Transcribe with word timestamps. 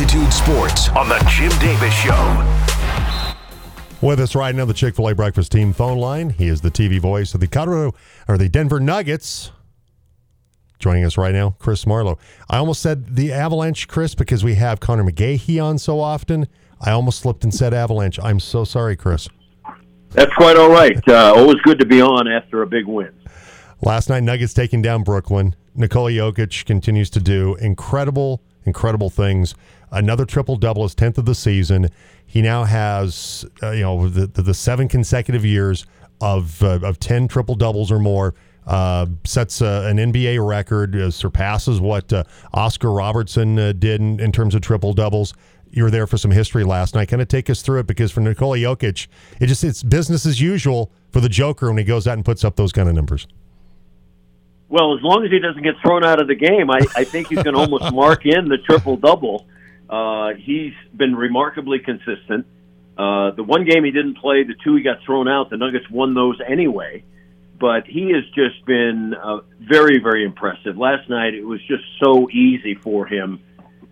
Altitude 0.00 0.32
Sports 0.32 0.88
on 0.90 1.10
the 1.10 1.18
Jim 1.28 1.50
Davis 1.58 1.92
Show. 1.92 3.36
With 4.00 4.18
us 4.18 4.34
right 4.34 4.54
now, 4.54 4.64
the 4.64 4.72
Chick 4.72 4.96
Fil 4.96 5.08
A 5.10 5.14
breakfast 5.14 5.52
team 5.52 5.74
phone 5.74 5.98
line. 5.98 6.30
He 6.30 6.48
is 6.48 6.62
the 6.62 6.70
TV 6.70 6.98
voice 6.98 7.34
of 7.34 7.40
the 7.40 7.46
Colorado 7.46 7.94
or 8.26 8.38
the 8.38 8.48
Denver 8.48 8.80
Nuggets. 8.80 9.52
Joining 10.78 11.04
us 11.04 11.18
right 11.18 11.34
now, 11.34 11.54
Chris 11.58 11.86
Marlowe. 11.86 12.18
I 12.48 12.56
almost 12.56 12.80
said 12.80 13.14
the 13.14 13.30
Avalanche, 13.30 13.88
Chris, 13.88 14.14
because 14.14 14.42
we 14.42 14.54
have 14.54 14.80
Conor 14.80 15.04
McGahey 15.04 15.62
on 15.62 15.76
so 15.76 16.00
often. 16.00 16.48
I 16.80 16.92
almost 16.92 17.18
slipped 17.18 17.44
and 17.44 17.52
said 17.52 17.74
Avalanche. 17.74 18.18
I'm 18.22 18.40
so 18.40 18.64
sorry, 18.64 18.96
Chris. 18.96 19.28
That's 20.12 20.32
quite 20.32 20.56
all 20.56 20.70
right. 20.70 21.06
Uh, 21.06 21.34
always 21.36 21.60
good 21.62 21.78
to 21.78 21.84
be 21.84 22.00
on 22.00 22.26
after 22.26 22.62
a 22.62 22.66
big 22.66 22.86
win. 22.86 23.12
Last 23.82 24.08
night, 24.08 24.22
Nuggets 24.22 24.54
taking 24.54 24.80
down 24.80 25.02
Brooklyn. 25.02 25.54
Nikola 25.74 26.10
Jokic 26.10 26.64
continues 26.64 27.10
to 27.10 27.20
do 27.20 27.54
incredible, 27.56 28.42
incredible 28.64 29.10
things. 29.10 29.54
Another 29.92 30.24
triple 30.24 30.56
double, 30.56 30.82
his 30.84 30.94
tenth 30.94 31.18
of 31.18 31.24
the 31.24 31.34
season. 31.34 31.88
He 32.26 32.42
now 32.42 32.64
has, 32.64 33.44
uh, 33.62 33.70
you 33.70 33.82
know, 33.82 34.08
the, 34.08 34.26
the, 34.26 34.42
the 34.42 34.54
seven 34.54 34.88
consecutive 34.88 35.44
years 35.44 35.86
of 36.20 36.62
uh, 36.62 36.80
of 36.82 37.00
ten 37.00 37.28
triple 37.28 37.54
doubles 37.54 37.90
or 37.90 37.98
more. 37.98 38.34
Uh, 38.66 39.06
sets 39.24 39.62
uh, 39.62 39.84
an 39.86 39.96
NBA 39.96 40.46
record, 40.46 40.94
uh, 40.94 41.10
surpasses 41.10 41.80
what 41.80 42.12
uh, 42.12 42.22
Oscar 42.52 42.92
Robertson 42.92 43.58
uh, 43.58 43.72
did 43.72 44.00
in, 44.00 44.20
in, 44.20 44.30
terms 44.30 44.54
of 44.54 44.60
triple 44.60 44.92
doubles. 44.92 45.34
You 45.70 45.84
were 45.84 45.90
there 45.90 46.06
for 46.06 46.18
some 46.18 46.30
history 46.30 46.62
last 46.62 46.94
night. 46.94 47.08
Kind 47.08 47.22
of 47.22 47.26
take 47.26 47.48
us 47.50 47.62
through 47.62 47.80
it 47.80 47.86
because 47.86 48.12
for 48.12 48.20
Nikola 48.20 48.58
Jokic, 48.58 49.08
it 49.40 49.46
just 49.46 49.64
it's 49.64 49.82
business 49.82 50.26
as 50.26 50.40
usual 50.40 50.92
for 51.10 51.20
the 51.20 51.28
Joker 51.28 51.68
when 51.68 51.78
he 51.78 51.84
goes 51.84 52.06
out 52.06 52.14
and 52.14 52.24
puts 52.24 52.44
up 52.44 52.56
those 52.56 52.70
kind 52.70 52.88
of 52.88 52.94
numbers. 52.94 53.26
Well, 54.68 54.96
as 54.96 55.02
long 55.02 55.24
as 55.24 55.32
he 55.32 55.40
doesn't 55.40 55.62
get 55.62 55.74
thrown 55.82 56.04
out 56.04 56.20
of 56.20 56.28
the 56.28 56.36
game, 56.36 56.70
I, 56.70 56.78
I 56.94 57.02
think 57.02 57.26
he's 57.28 57.42
going 57.42 57.54
to 57.54 57.60
almost 57.60 57.92
mark 57.94 58.24
in 58.24 58.48
the 58.48 58.58
triple 58.58 58.96
double. 58.96 59.46
Uh, 59.90 60.34
he's 60.38 60.72
been 60.94 61.16
remarkably 61.16 61.80
consistent. 61.80 62.46
Uh, 62.96 63.32
the 63.32 63.42
one 63.42 63.64
game 63.64 63.82
he 63.82 63.90
didn't 63.90 64.18
play, 64.18 64.44
the 64.44 64.54
two 64.62 64.76
he 64.76 64.82
got 64.82 65.02
thrown 65.04 65.26
out, 65.26 65.50
the 65.50 65.56
Nuggets 65.56 65.90
won 65.90 66.14
those 66.14 66.38
anyway. 66.46 67.02
But 67.58 67.86
he 67.86 68.12
has 68.12 68.24
just 68.34 68.64
been 68.66 69.14
uh, 69.14 69.40
very, 69.60 69.98
very 69.98 70.24
impressive. 70.24 70.78
Last 70.78 71.10
night, 71.10 71.34
it 71.34 71.44
was 71.44 71.60
just 71.66 71.82
so 72.02 72.30
easy 72.30 72.74
for 72.74 73.06
him. 73.06 73.40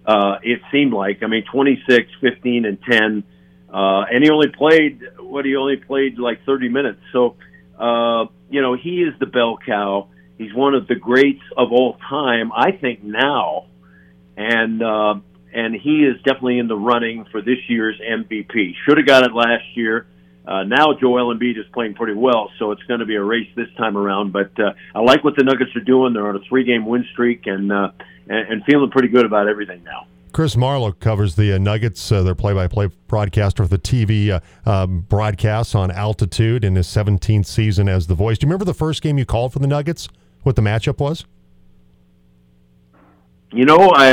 Uh, 0.06 0.38
it 0.42 0.60
seemed 0.72 0.92
like, 0.92 1.22
I 1.22 1.26
mean, 1.26 1.44
26, 1.52 2.10
15, 2.20 2.64
and 2.64 2.78
10. 2.82 3.24
Uh, 3.68 4.04
and 4.10 4.24
he 4.24 4.30
only 4.30 4.48
played, 4.48 5.02
what, 5.18 5.44
he 5.44 5.56
only 5.56 5.76
played 5.76 6.18
like 6.18 6.44
30 6.46 6.68
minutes. 6.68 7.00
So, 7.12 7.36
uh, 7.78 8.26
you 8.48 8.62
know, 8.62 8.74
he 8.74 9.02
is 9.02 9.18
the 9.18 9.26
bell 9.26 9.58
cow. 9.64 10.08
He's 10.38 10.54
one 10.54 10.74
of 10.74 10.86
the 10.86 10.94
greats 10.94 11.42
of 11.56 11.72
all 11.72 11.98
time, 12.08 12.52
I 12.52 12.72
think, 12.72 13.02
now. 13.02 13.66
And, 14.36 14.82
uh, 14.82 15.16
and 15.52 15.74
he 15.74 16.04
is 16.04 16.16
definitely 16.22 16.58
in 16.58 16.68
the 16.68 16.76
running 16.76 17.24
for 17.30 17.40
this 17.40 17.58
year's 17.68 17.98
MVP. 18.00 18.74
Should 18.86 18.98
have 18.98 19.06
got 19.06 19.24
it 19.24 19.32
last 19.32 19.64
year. 19.74 20.06
Uh, 20.46 20.64
now 20.64 20.94
Joel 20.98 21.34
Embiid 21.34 21.58
is 21.58 21.66
playing 21.74 21.94
pretty 21.94 22.14
well, 22.14 22.50
so 22.58 22.72
it's 22.72 22.82
going 22.84 23.00
to 23.00 23.06
be 23.06 23.16
a 23.16 23.22
race 23.22 23.48
this 23.54 23.68
time 23.76 23.98
around. 23.98 24.32
But 24.32 24.58
uh, 24.58 24.72
I 24.94 25.00
like 25.00 25.22
what 25.22 25.36
the 25.36 25.44
Nuggets 25.44 25.76
are 25.76 25.80
doing. 25.80 26.14
They're 26.14 26.26
on 26.26 26.36
a 26.36 26.40
three-game 26.48 26.86
win 26.86 27.04
streak 27.12 27.46
and, 27.46 27.70
uh, 27.70 27.90
and 28.28 28.52
and 28.52 28.64
feeling 28.64 28.90
pretty 28.90 29.08
good 29.08 29.26
about 29.26 29.46
everything 29.46 29.84
now. 29.84 30.06
Chris 30.32 30.56
Marlowe 30.56 30.92
covers 30.92 31.36
the 31.36 31.52
uh, 31.52 31.58
Nuggets. 31.58 32.10
Uh, 32.10 32.22
their 32.22 32.34
play-by-play 32.34 32.88
broadcaster 33.08 33.62
for 33.62 33.68
the 33.68 33.78
TV 33.78 34.30
uh, 34.30 34.40
um, 34.70 35.00
broadcasts 35.00 35.74
on 35.74 35.90
Altitude 35.90 36.64
in 36.64 36.76
his 36.76 36.86
17th 36.86 37.46
season 37.46 37.88
as 37.88 38.06
the 38.06 38.14
voice. 38.14 38.38
Do 38.38 38.46
you 38.46 38.48
remember 38.48 38.64
the 38.64 38.74
first 38.74 39.02
game 39.02 39.18
you 39.18 39.26
called 39.26 39.52
for 39.52 39.58
the 39.58 39.66
Nuggets? 39.66 40.08
What 40.44 40.56
the 40.56 40.62
matchup 40.62 40.98
was? 40.98 41.24
You 43.52 43.64
know, 43.64 43.92
I 43.94 44.10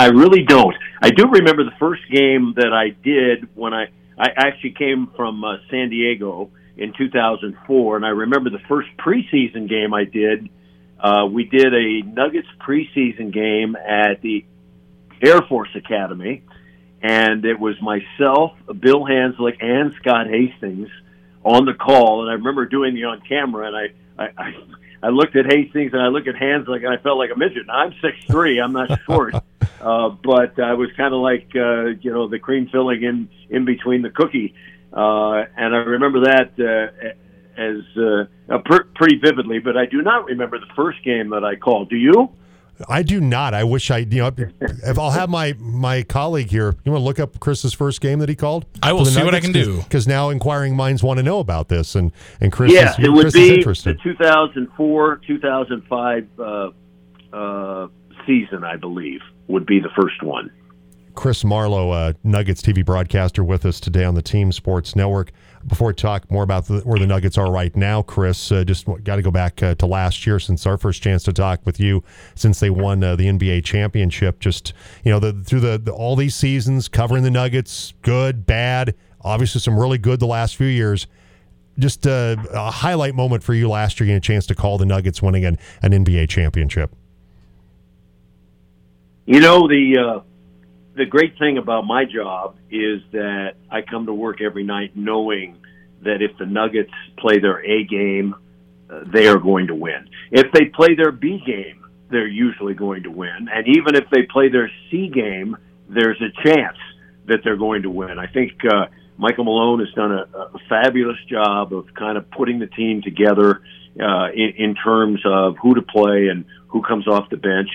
I 0.00 0.06
really 0.06 0.44
don't. 0.44 0.74
I 1.02 1.10
do 1.10 1.28
remember 1.28 1.62
the 1.62 1.76
first 1.78 2.00
game 2.10 2.54
that 2.56 2.72
I 2.72 2.88
did 2.88 3.54
when 3.54 3.74
I 3.74 3.88
I 4.18 4.28
actually 4.34 4.70
came 4.72 5.08
from 5.14 5.44
uh, 5.44 5.58
San 5.70 5.90
Diego 5.90 6.50
in 6.78 6.94
2004, 6.96 7.96
and 7.96 8.06
I 8.06 8.08
remember 8.08 8.48
the 8.48 8.60
first 8.66 8.88
preseason 8.98 9.68
game 9.68 9.92
I 9.92 10.04
did. 10.04 10.48
Uh, 10.98 11.26
we 11.30 11.44
did 11.44 11.74
a 11.74 12.00
Nuggets 12.00 12.48
preseason 12.66 13.30
game 13.30 13.76
at 13.76 14.22
the 14.22 14.46
Air 15.20 15.42
Force 15.42 15.74
Academy, 15.74 16.44
and 17.02 17.44
it 17.44 17.60
was 17.60 17.74
myself, 17.82 18.52
Bill 18.78 19.04
Hanzlik, 19.04 19.62
and 19.62 19.92
Scott 20.00 20.28
Hastings 20.28 20.88
on 21.44 21.66
the 21.66 21.74
call. 21.74 22.22
And 22.22 22.30
I 22.30 22.34
remember 22.34 22.64
doing 22.64 22.94
the 22.94 23.04
on 23.04 23.20
camera, 23.20 23.66
and 23.66 23.76
I, 23.76 24.24
I, 24.24 24.44
I 24.44 24.54
I 25.02 25.08
looked 25.08 25.36
at 25.36 25.46
Hastings 25.46 25.92
and 25.92 26.02
I 26.02 26.08
looked 26.08 26.28
at 26.28 26.34
Hanzlik 26.34 26.84
and 26.84 26.88
I 26.88 26.98
felt 27.02 27.18
like 27.18 27.30
a 27.34 27.38
midget. 27.38 27.66
Now, 27.66 27.74
I'm 27.74 27.94
six 28.02 28.16
three. 28.26 28.60
I'm 28.60 28.72
not 28.72 29.00
short, 29.06 29.34
uh, 29.80 30.10
but 30.22 30.60
I 30.60 30.74
was 30.74 30.90
kind 30.96 31.14
of 31.14 31.20
like 31.20 31.50
uh, 31.54 31.98
you 32.00 32.12
know 32.12 32.28
the 32.28 32.38
cream 32.38 32.68
filling 32.70 33.02
in 33.02 33.28
in 33.48 33.64
between 33.64 34.02
the 34.02 34.10
cookie, 34.10 34.54
uh, 34.92 35.44
and 35.56 35.74
I 35.74 35.78
remember 35.78 36.20
that 36.20 36.52
uh, 36.58 37.60
as 37.60 37.96
uh, 37.96 38.58
pr- 38.64 38.88
pretty 38.94 39.16
vividly. 39.16 39.58
But 39.58 39.76
I 39.76 39.86
do 39.86 40.02
not 40.02 40.26
remember 40.26 40.58
the 40.58 40.72
first 40.74 41.02
game 41.04 41.30
that 41.30 41.44
I 41.44 41.56
called. 41.56 41.88
Do 41.90 41.96
you? 41.96 42.30
I 42.88 43.02
do 43.02 43.20
not. 43.20 43.54
I 43.54 43.64
wish 43.64 43.90
I, 43.90 43.98
you 43.98 44.22
know, 44.22 44.32
if 44.60 44.98
I'll 44.98 45.10
have 45.10 45.28
my 45.28 45.54
my 45.58 46.02
colleague 46.02 46.50
here. 46.50 46.76
You 46.84 46.92
want 46.92 47.02
to 47.02 47.04
look 47.04 47.18
up 47.18 47.38
Chris's 47.40 47.72
first 47.72 48.00
game 48.00 48.20
that 48.20 48.28
he 48.28 48.36
called? 48.36 48.66
I 48.82 48.92
will 48.92 49.04
see 49.04 49.22
what 49.22 49.34
I 49.34 49.40
can 49.40 49.52
do. 49.52 49.78
Because 49.82 50.06
now 50.06 50.30
inquiring 50.30 50.76
minds 50.76 51.02
want 51.02 51.18
to 51.18 51.22
know 51.22 51.40
about 51.40 51.68
this, 51.68 51.94
and 51.94 52.12
and 52.40 52.52
Chris, 52.52 52.72
yeah, 52.72 52.92
is, 52.92 53.04
it 53.04 53.08
would 53.10 53.32
Chris 53.32 53.34
be 53.34 53.62
the 53.62 53.98
2004 54.02 55.20
2005 55.26 56.28
uh, 56.38 56.70
uh, 57.32 57.88
season, 58.26 58.64
I 58.64 58.76
believe, 58.76 59.20
would 59.50 59.66
be 59.66 59.80
the 59.80 59.90
first 60.00 60.22
one. 60.22 60.50
Chris 61.14 61.44
Marlowe, 61.44 61.90
uh, 61.90 62.12
Nuggets 62.24 62.62
TV 62.62 62.84
broadcaster, 62.84 63.44
with 63.44 63.66
us 63.66 63.80
today 63.80 64.04
on 64.04 64.14
the 64.14 64.22
Team 64.22 64.52
Sports 64.52 64.96
Network. 64.96 65.32
Before 65.66 65.88
we 65.88 65.94
talk 65.94 66.30
more 66.30 66.42
about 66.42 66.66
the, 66.66 66.80
where 66.80 66.98
the 66.98 67.06
Nuggets 67.06 67.36
are 67.36 67.50
right 67.50 67.74
now, 67.76 68.00
Chris, 68.00 68.50
uh, 68.50 68.64
just 68.64 68.86
got 69.04 69.16
to 69.16 69.22
go 69.22 69.30
back 69.30 69.62
uh, 69.62 69.74
to 69.74 69.86
last 69.86 70.26
year 70.26 70.38
since 70.38 70.64
our 70.66 70.78
first 70.78 71.02
chance 71.02 71.22
to 71.24 71.32
talk 71.32 71.60
with 71.66 71.78
you 71.78 72.02
since 72.34 72.60
they 72.60 72.70
won 72.70 73.04
uh, 73.04 73.16
the 73.16 73.26
NBA 73.26 73.64
championship. 73.64 74.40
Just 74.40 74.72
you 75.04 75.12
know, 75.12 75.18
the, 75.18 75.32
through 75.44 75.60
the, 75.60 75.78
the, 75.78 75.92
all 75.92 76.16
these 76.16 76.34
seasons 76.34 76.88
covering 76.88 77.22
the 77.22 77.30
Nuggets, 77.30 77.92
good, 78.02 78.46
bad, 78.46 78.94
obviously 79.20 79.60
some 79.60 79.78
really 79.78 79.98
good 79.98 80.20
the 80.20 80.26
last 80.26 80.56
few 80.56 80.68
years. 80.68 81.06
Just 81.78 82.06
uh, 82.06 82.36
a 82.52 82.70
highlight 82.70 83.14
moment 83.14 83.42
for 83.42 83.54
you 83.54 83.68
last 83.68 84.00
year, 84.00 84.06
getting 84.06 84.18
a 84.18 84.20
chance 84.20 84.46
to 84.46 84.54
call 84.54 84.78
the 84.78 84.86
Nuggets 84.86 85.20
winning 85.20 85.44
an, 85.44 85.58
an 85.82 85.92
NBA 85.92 86.28
championship. 86.28 86.94
You 89.26 89.40
know 89.40 89.68
the 89.68 89.98
uh, 89.98 90.20
the 90.96 91.06
great 91.06 91.38
thing 91.38 91.58
about 91.58 91.86
my 91.86 92.04
job 92.04 92.56
is 92.70 93.00
that 93.12 93.54
I 93.70 93.82
come 93.82 94.06
to 94.06 94.14
work 94.14 94.40
every 94.40 94.64
night 94.64 94.96
knowing 94.96 95.58
that 96.02 96.22
if 96.22 96.36
the 96.38 96.46
Nuggets 96.46 96.92
play 97.18 97.38
their 97.38 97.64
A 97.64 97.84
game, 97.84 98.34
uh, 98.90 99.00
they 99.06 99.28
are 99.28 99.38
going 99.38 99.68
to 99.68 99.74
win. 99.74 100.08
If 100.30 100.50
they 100.52 100.66
play 100.66 100.94
their 100.94 101.12
B 101.12 101.42
game, 101.46 101.84
they're 102.10 102.26
usually 102.26 102.74
going 102.74 103.04
to 103.04 103.10
win. 103.10 103.48
And 103.52 103.68
even 103.68 103.94
if 103.94 104.04
they 104.10 104.22
play 104.22 104.48
their 104.48 104.70
C 104.90 105.08
game, 105.08 105.56
there's 105.88 106.20
a 106.20 106.48
chance 106.48 106.78
that 107.26 107.40
they're 107.44 107.56
going 107.56 107.82
to 107.82 107.90
win. 107.90 108.18
I 108.18 108.26
think 108.26 108.52
uh, 108.64 108.86
Michael 109.16 109.44
Malone 109.44 109.80
has 109.80 109.92
done 109.94 110.12
a, 110.12 110.26
a 110.36 110.58
fabulous 110.68 111.18
job 111.28 111.72
of 111.72 111.92
kind 111.94 112.16
of 112.16 112.30
putting 112.30 112.58
the 112.58 112.66
team 112.66 113.02
together 113.02 113.62
uh, 114.00 114.28
in, 114.34 114.54
in 114.56 114.74
terms 114.74 115.20
of 115.24 115.56
who 115.62 115.74
to 115.74 115.82
play 115.82 116.28
and 116.28 116.44
who 116.68 116.82
comes 116.82 117.06
off 117.06 117.28
the 117.30 117.36
bench. 117.36 117.68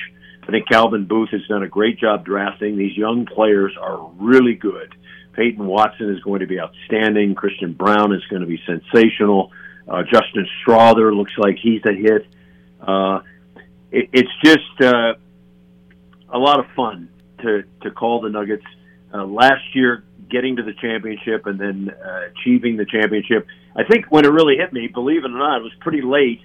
I 0.48 0.52
think 0.52 0.68
Calvin 0.70 1.06
Booth 1.06 1.30
has 1.32 1.42
done 1.48 1.64
a 1.64 1.68
great 1.68 2.00
job 2.00 2.26
drafting. 2.26 2.78
These 2.78 2.96
young 2.96 3.26
players 3.26 3.76
are 3.82 4.12
really 4.20 4.54
good. 4.54 4.94
Peyton 5.34 5.66
Watson 5.66 6.12
is 6.12 6.22
going 6.22 6.42
to 6.42 6.48
be 6.48 6.60
outstanding. 6.60 7.36
Christian 7.36 7.74
Braun 7.74 8.14
is 8.14 8.24
going 8.30 8.42
to 8.42 8.48
be 8.48 8.60
sensational. 8.66 9.52
Uh, 9.88 10.04
Justin 10.04 10.48
Strawther 10.62 11.16
looks 11.16 11.34
like 11.38 11.58
he's 11.62 11.82
a 11.86 11.94
hit. 11.94 12.28
Uh, 12.80 13.20
it, 13.92 14.10
it's 14.14 14.32
just 14.44 14.82
uh, 14.82 15.14
a 16.32 16.38
lot 16.38 16.60
of 16.60 16.66
fun 16.76 17.10
to 17.42 17.64
to 17.82 17.92
call 17.92 18.22
the 18.22 18.30
Nuggets. 18.30 18.66
Uh, 19.14 19.26
last 19.26 19.64
year, 19.74 20.04
getting 20.30 20.58
to 20.58 20.64
the 20.64 20.74
championship 20.74 21.46
and 21.46 21.60
then 21.60 21.90
uh, 21.90 22.22
achieving 22.32 22.78
the 22.78 22.86
championship. 22.86 23.48
I 23.76 23.84
think 23.84 24.06
when 24.10 24.26
it 24.26 24.30
really 24.30 24.58
hit 24.58 24.74
me, 24.74 24.88
believe 24.88 25.24
it 25.26 25.32
or 25.32 25.38
not, 25.38 25.58
it 25.58 25.64
was 25.64 25.74
pretty 25.80 26.02
late. 26.02 26.42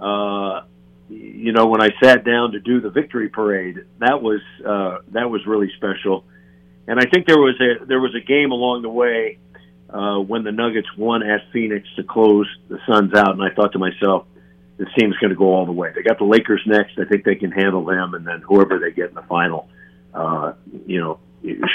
Uh, 0.00 0.62
you 1.12 1.52
know, 1.52 1.66
when 1.66 1.82
I 1.82 1.90
sat 2.02 2.24
down 2.24 2.52
to 2.52 2.60
do 2.60 2.80
the 2.80 2.90
victory 2.90 3.28
parade, 3.28 3.84
that 3.98 4.22
was 4.22 4.40
uh, 4.66 4.98
that 5.12 5.30
was 5.30 5.46
really 5.46 5.70
special. 5.76 6.24
And 6.86 6.98
I 6.98 7.04
think 7.04 7.26
there 7.26 7.38
was 7.38 7.60
a 7.60 7.84
there 7.84 8.00
was 8.00 8.14
a 8.14 8.20
game 8.20 8.50
along 8.50 8.82
the 8.82 8.88
way 8.88 9.38
uh, 9.90 10.18
when 10.18 10.42
the 10.42 10.52
Nuggets 10.52 10.88
won 10.96 11.22
at 11.22 11.42
Phoenix 11.52 11.86
to 11.96 12.02
close 12.02 12.48
the 12.68 12.78
Suns 12.88 13.14
out, 13.14 13.30
and 13.30 13.42
I 13.42 13.54
thought 13.54 13.72
to 13.72 13.78
myself, 13.78 14.26
this 14.78 14.88
team's 14.98 15.16
going 15.18 15.30
to 15.30 15.36
go 15.36 15.52
all 15.54 15.66
the 15.66 15.72
way. 15.72 15.92
They 15.94 16.02
got 16.02 16.18
the 16.18 16.24
Lakers 16.24 16.62
next. 16.66 16.98
I 16.98 17.04
think 17.04 17.24
they 17.24 17.36
can 17.36 17.52
handle 17.52 17.84
them, 17.84 18.14
and 18.14 18.26
then 18.26 18.40
whoever 18.40 18.78
they 18.78 18.90
get 18.90 19.10
in 19.10 19.14
the 19.14 19.22
final, 19.22 19.68
uh, 20.14 20.54
you 20.86 21.00
know, 21.00 21.20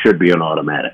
should 0.04 0.19
be 0.19 0.31
an 0.31 0.42
automatic. 0.42 0.94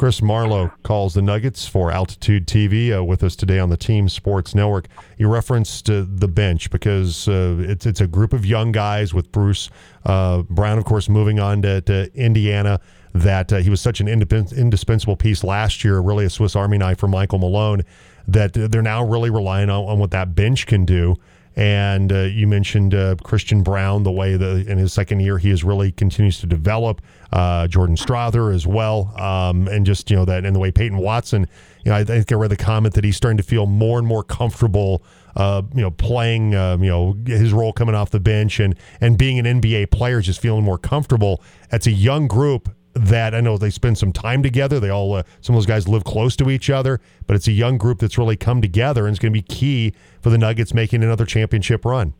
Chris 0.00 0.22
Marlowe 0.22 0.72
calls 0.82 1.12
the 1.12 1.20
Nuggets 1.20 1.66
for 1.66 1.92
Altitude 1.92 2.46
TV 2.46 2.96
uh, 2.96 3.04
with 3.04 3.22
us 3.22 3.36
today 3.36 3.58
on 3.58 3.68
the 3.68 3.76
Team 3.76 4.08
Sports 4.08 4.54
Network. 4.54 4.88
You 5.18 5.28
referenced 5.28 5.90
uh, 5.90 6.06
the 6.08 6.26
bench 6.26 6.70
because 6.70 7.28
uh, 7.28 7.58
it's 7.58 7.84
it's 7.84 8.00
a 8.00 8.06
group 8.06 8.32
of 8.32 8.46
young 8.46 8.72
guys 8.72 9.12
with 9.12 9.30
Bruce 9.30 9.68
uh, 10.06 10.40
Brown, 10.48 10.78
of 10.78 10.86
course, 10.86 11.10
moving 11.10 11.38
on 11.38 11.60
to, 11.60 11.82
to 11.82 12.10
Indiana. 12.14 12.80
That 13.12 13.52
uh, 13.52 13.58
he 13.58 13.68
was 13.68 13.82
such 13.82 14.00
an 14.00 14.08
indispensable 14.08 15.16
piece 15.16 15.44
last 15.44 15.84
year, 15.84 16.00
really 16.00 16.24
a 16.24 16.30
Swiss 16.30 16.56
Army 16.56 16.78
knife 16.78 16.98
for 16.98 17.06
Michael 17.06 17.38
Malone. 17.38 17.82
That 18.26 18.54
they're 18.54 18.80
now 18.80 19.04
really 19.04 19.28
relying 19.28 19.68
on, 19.68 19.84
on 19.84 19.98
what 19.98 20.12
that 20.12 20.34
bench 20.34 20.66
can 20.66 20.86
do. 20.86 21.16
And 21.56 22.10
uh, 22.10 22.20
you 22.20 22.46
mentioned 22.46 22.94
Christian 23.22 23.62
Braun, 23.62 24.04
the 24.04 24.12
way 24.12 24.38
that 24.38 24.66
in 24.66 24.78
his 24.78 24.94
second 24.94 25.20
year 25.20 25.36
he 25.36 25.50
has 25.50 25.62
really 25.62 25.92
continues 25.92 26.40
to 26.40 26.46
develop. 26.46 27.02
Uh, 27.32 27.68
Jordan 27.68 27.96
Strawther 27.96 28.54
as 28.54 28.66
well, 28.66 29.14
um, 29.20 29.68
and 29.68 29.86
just 29.86 30.10
you 30.10 30.16
know 30.16 30.24
that 30.24 30.44
and 30.44 30.54
the 30.54 30.60
way 30.60 30.72
Peyton 30.72 30.98
Watson. 30.98 31.46
You 31.84 31.92
know, 31.92 31.96
I 31.96 32.04
think 32.04 32.30
I 32.30 32.34
read 32.34 32.50
the 32.50 32.56
comment 32.56 32.94
that 32.94 33.04
he's 33.04 33.16
starting 33.16 33.36
to 33.36 33.42
feel 33.42 33.66
more 33.66 33.98
and 33.98 34.06
more 34.06 34.24
comfortable. 34.24 35.02
Uh, 35.36 35.62
you 35.72 35.80
know, 35.80 35.92
playing, 35.92 36.56
uh, 36.56 36.76
you 36.80 36.88
know, 36.88 37.16
his 37.24 37.52
role 37.52 37.72
coming 37.72 37.94
off 37.94 38.10
the 38.10 38.18
bench 38.18 38.58
and 38.58 38.74
and 39.00 39.16
being 39.16 39.38
an 39.38 39.60
NBA 39.60 39.92
player, 39.92 40.18
is 40.18 40.26
just 40.26 40.40
feeling 40.40 40.64
more 40.64 40.78
comfortable. 40.78 41.40
It's 41.70 41.86
a 41.86 41.92
young 41.92 42.26
group 42.26 42.68
that 42.94 43.34
I 43.34 43.40
know 43.40 43.56
they 43.56 43.70
spend 43.70 43.98
some 43.98 44.12
time 44.12 44.42
together. 44.42 44.80
They 44.80 44.90
all, 44.90 45.14
uh, 45.14 45.22
some 45.40 45.54
of 45.54 45.60
those 45.60 45.66
guys 45.66 45.88
live 45.88 46.04
close 46.04 46.36
to 46.36 46.50
each 46.50 46.70
other, 46.70 47.00
but 47.26 47.36
it's 47.36 47.46
a 47.46 47.52
young 47.52 47.78
group 47.78 47.98
that's 47.98 48.18
really 48.18 48.36
come 48.36 48.60
together 48.60 49.06
and 49.06 49.14
it's 49.14 49.20
going 49.20 49.32
to 49.32 49.38
be 49.38 49.42
key 49.42 49.94
for 50.20 50.30
the 50.30 50.38
Nuggets 50.38 50.74
making 50.74 51.02
another 51.02 51.24
championship 51.24 51.84
run. 51.84 52.14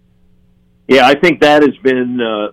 Yeah, 0.89 1.07
I 1.07 1.15
think 1.15 1.41
that 1.41 1.63
has 1.63 1.77
been 1.79 2.21
uh, 2.21 2.53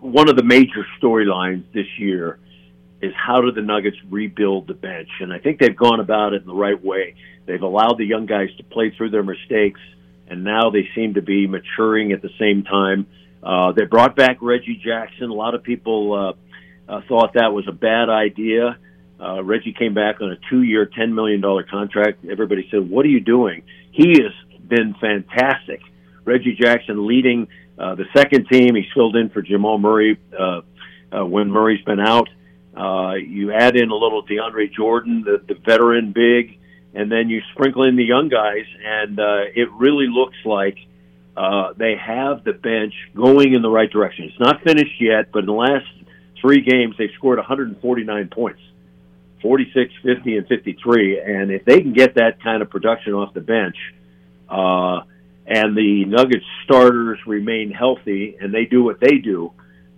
one 0.00 0.28
of 0.28 0.36
the 0.36 0.42
major 0.42 0.86
storylines 1.00 1.64
this 1.72 1.86
year 1.98 2.38
is 3.00 3.12
how 3.16 3.40
do 3.40 3.50
the 3.50 3.62
Nuggets 3.62 3.96
rebuild 4.08 4.68
the 4.68 4.74
bench? 4.74 5.08
And 5.20 5.32
I 5.32 5.38
think 5.38 5.58
they've 5.58 5.76
gone 5.76 6.00
about 6.00 6.34
it 6.34 6.42
in 6.42 6.48
the 6.48 6.54
right 6.54 6.82
way. 6.82 7.16
They've 7.46 7.62
allowed 7.62 7.98
the 7.98 8.04
young 8.04 8.26
guys 8.26 8.48
to 8.58 8.62
play 8.64 8.94
through 8.96 9.10
their 9.10 9.24
mistakes, 9.24 9.80
and 10.28 10.44
now 10.44 10.70
they 10.70 10.88
seem 10.94 11.14
to 11.14 11.22
be 11.22 11.46
maturing 11.46 12.12
at 12.12 12.22
the 12.22 12.30
same 12.38 12.62
time. 12.62 13.06
Uh, 13.42 13.72
they 13.72 13.84
brought 13.84 14.14
back 14.14 14.38
Reggie 14.40 14.80
Jackson. 14.82 15.30
A 15.30 15.34
lot 15.34 15.54
of 15.54 15.64
people 15.64 16.36
uh, 16.88 16.92
uh, 16.92 17.00
thought 17.08 17.34
that 17.34 17.52
was 17.52 17.66
a 17.66 17.72
bad 17.72 18.08
idea. 18.08 18.78
Uh, 19.20 19.42
Reggie 19.42 19.72
came 19.72 19.94
back 19.94 20.20
on 20.20 20.30
a 20.30 20.36
two-year, 20.48 20.86
ten 20.86 21.14
million 21.14 21.40
dollar 21.40 21.64
contract. 21.64 22.24
Everybody 22.24 22.68
said, 22.70 22.88
"What 22.88 23.04
are 23.04 23.08
you 23.08 23.20
doing?" 23.20 23.62
He 23.90 24.20
has 24.22 24.32
been 24.68 24.94
fantastic. 25.00 25.80
Reggie 26.24 26.54
Jackson 26.54 27.06
leading 27.06 27.48
uh, 27.78 27.94
the 27.94 28.04
second 28.14 28.46
team. 28.48 28.74
He's 28.74 28.90
filled 28.94 29.16
in 29.16 29.30
for 29.30 29.42
Jamal 29.42 29.78
Murray 29.78 30.18
uh, 30.38 30.60
uh, 31.12 31.24
when 31.24 31.50
Murray's 31.50 31.84
been 31.84 32.00
out. 32.00 32.28
Uh, 32.76 33.14
you 33.14 33.52
add 33.52 33.76
in 33.76 33.90
a 33.90 33.94
little 33.94 34.24
DeAndre 34.26 34.72
Jordan, 34.72 35.22
the, 35.24 35.42
the 35.46 35.60
veteran 35.60 36.12
big, 36.12 36.58
and 36.94 37.10
then 37.10 37.28
you 37.28 37.42
sprinkle 37.52 37.82
in 37.84 37.96
the 37.96 38.04
young 38.04 38.28
guys, 38.28 38.64
and 38.82 39.18
uh, 39.18 39.42
it 39.54 39.70
really 39.72 40.06
looks 40.08 40.36
like 40.44 40.78
uh, 41.36 41.72
they 41.76 41.96
have 41.96 42.44
the 42.44 42.52
bench 42.52 42.94
going 43.14 43.52
in 43.54 43.62
the 43.62 43.70
right 43.70 43.90
direction. 43.90 44.26
It's 44.26 44.40
not 44.40 44.62
finished 44.62 45.00
yet, 45.00 45.32
but 45.32 45.40
in 45.40 45.46
the 45.46 45.52
last 45.52 45.86
three 46.40 46.62
games, 46.62 46.94
they've 46.98 47.10
scored 47.16 47.38
149 47.38 48.28
points 48.28 48.60
46, 49.42 49.92
50, 50.02 50.36
and 50.36 50.46
53. 50.46 51.20
And 51.20 51.50
if 51.50 51.64
they 51.64 51.80
can 51.80 51.92
get 51.92 52.14
that 52.14 52.42
kind 52.42 52.62
of 52.62 52.70
production 52.70 53.12
off 53.12 53.34
the 53.34 53.40
bench, 53.40 53.76
uh, 54.48 55.00
and 55.46 55.76
the 55.76 56.04
Nuggets 56.04 56.44
starters 56.64 57.18
remain 57.26 57.70
healthy 57.70 58.36
and 58.40 58.54
they 58.54 58.64
do 58.64 58.82
what 58.82 59.00
they 59.00 59.18
do, 59.18 59.52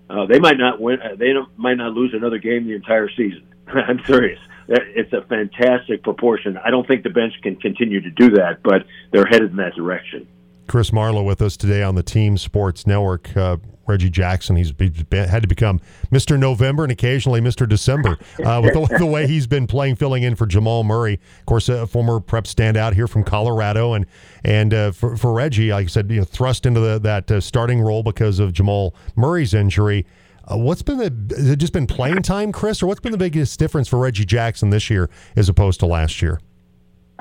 uh, 0.08 0.26
they 0.26 0.38
might 0.38 0.58
not 0.58 0.80
win. 0.80 1.00
Uh, 1.00 1.16
they 1.16 1.32
might 1.56 1.76
not 1.76 1.92
lose 1.92 2.12
another 2.14 2.38
game 2.38 2.66
the 2.66 2.74
entire 2.74 3.08
season. 3.10 3.46
I'm 3.66 4.00
serious. 4.04 4.38
It's 4.68 5.12
a 5.12 5.22
fantastic 5.22 6.02
proportion. 6.02 6.56
I 6.56 6.70
don't 6.70 6.86
think 6.86 7.02
the 7.02 7.10
bench 7.10 7.34
can 7.42 7.56
continue 7.56 8.00
to 8.00 8.10
do 8.10 8.30
that, 8.36 8.62
but 8.62 8.86
they're 9.12 9.26
headed 9.26 9.50
in 9.50 9.56
that 9.56 9.74
direction. 9.74 10.26
Chris 10.66 10.92
Marlowe 10.92 11.22
with 11.22 11.42
us 11.42 11.56
today 11.58 11.82
on 11.82 11.94
the 11.94 12.02
Team 12.02 12.38
Sports 12.38 12.86
Network. 12.86 13.36
Uh, 13.36 13.58
Reggie 13.86 14.10
Jackson. 14.10 14.56
He's 14.56 14.72
been, 14.72 14.92
had 15.12 15.42
to 15.42 15.48
become 15.48 15.80
Mr. 16.10 16.38
November 16.38 16.84
and 16.84 16.92
occasionally 16.92 17.40
Mr. 17.40 17.68
December 17.68 18.18
uh, 18.44 18.60
with 18.64 18.74
the, 18.74 18.96
the, 18.98 19.06
way 19.06 19.26
he's 19.26 19.46
been 19.46 19.66
playing, 19.66 19.96
filling 19.96 20.22
in 20.22 20.34
for 20.36 20.46
Jamal 20.46 20.84
Murray. 20.84 21.20
Of 21.40 21.46
course, 21.46 21.68
a 21.68 21.86
former 21.86 22.20
prep 22.20 22.44
standout 22.44 22.94
here 22.94 23.06
from 23.06 23.24
Colorado, 23.24 23.94
and 23.94 24.06
and 24.44 24.74
uh, 24.74 24.92
for, 24.92 25.16
for 25.16 25.32
Reggie, 25.32 25.72
like 25.72 25.84
I 25.84 25.88
said, 25.88 26.10
you 26.10 26.18
know, 26.18 26.24
thrust 26.24 26.66
into 26.66 26.80
the, 26.80 26.98
that 27.00 27.30
uh, 27.30 27.40
starting 27.40 27.80
role 27.80 28.02
because 28.02 28.38
of 28.38 28.52
Jamal 28.52 28.94
Murray's 29.16 29.54
injury. 29.54 30.06
Uh, 30.46 30.58
what's 30.58 30.82
been 30.82 30.98
the? 30.98 31.36
Has 31.36 31.50
it 31.50 31.56
just 31.56 31.72
been 31.72 31.86
playing 31.86 32.22
time, 32.22 32.52
Chris, 32.52 32.82
or 32.82 32.86
what's 32.86 33.00
been 33.00 33.12
the 33.12 33.18
biggest 33.18 33.58
difference 33.58 33.88
for 33.88 33.98
Reggie 33.98 34.24
Jackson 34.24 34.70
this 34.70 34.90
year 34.90 35.08
as 35.36 35.48
opposed 35.48 35.80
to 35.80 35.86
last 35.86 36.20
year? 36.20 36.40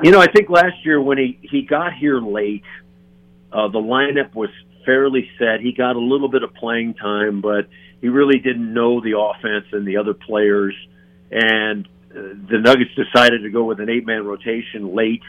You 0.01 0.11
know, 0.11 0.19
I 0.19 0.29
think 0.31 0.49
last 0.49 0.85
year 0.85 1.01
when 1.01 1.17
he 1.17 1.39
he 1.41 1.61
got 1.61 1.93
here 1.93 2.19
late, 2.19 2.63
uh, 3.53 3.67
the 3.69 3.79
lineup 3.79 4.33
was 4.33 4.49
fairly 4.85 5.29
set. 5.37 5.61
He 5.61 5.71
got 5.71 5.95
a 5.95 5.99
little 5.99 6.29
bit 6.29 6.43
of 6.43 6.53
playing 6.53 6.95
time, 6.95 7.41
but 7.41 7.67
he 8.01 8.09
really 8.09 8.39
didn't 8.39 8.73
know 8.73 9.01
the 9.01 9.17
offense 9.17 9.65
and 9.71 9.87
the 9.87 9.97
other 9.97 10.13
players. 10.13 10.75
And 11.31 11.87
uh, 12.11 12.35
the 12.49 12.59
Nuggets 12.59 12.91
decided 12.95 13.43
to 13.43 13.49
go 13.49 13.63
with 13.63 13.79
an 13.79 13.89
eight 13.89 14.05
man 14.05 14.25
rotation 14.25 14.93
late, 14.95 15.23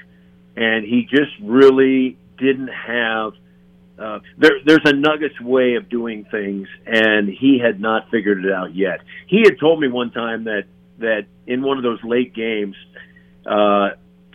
and 0.57 0.85
he 0.85 1.07
just 1.09 1.33
really 1.43 2.19
didn't 2.39 2.69
have. 2.69 3.33
Uh, 3.97 4.19
there, 4.37 4.59
there's 4.67 4.83
a 4.85 4.93
Nuggets 4.93 5.41
way 5.41 5.75
of 5.77 5.89
doing 5.89 6.27
things, 6.31 6.67
and 6.85 7.29
he 7.29 7.61
had 7.65 7.81
not 7.81 8.11
figured 8.11 8.45
it 8.45 8.53
out 8.53 8.75
yet. 8.75 9.01
He 9.29 9.43
had 9.45 9.59
told 9.61 9.81
me 9.81 9.89
one 9.89 10.11
time 10.11 10.45
that 10.45 10.65
that 10.99 11.27
in 11.47 11.63
one 11.63 11.77
of 11.77 11.85
those 11.85 12.03
late 12.03 12.35
games, 12.35 12.77
uh, 13.47 13.91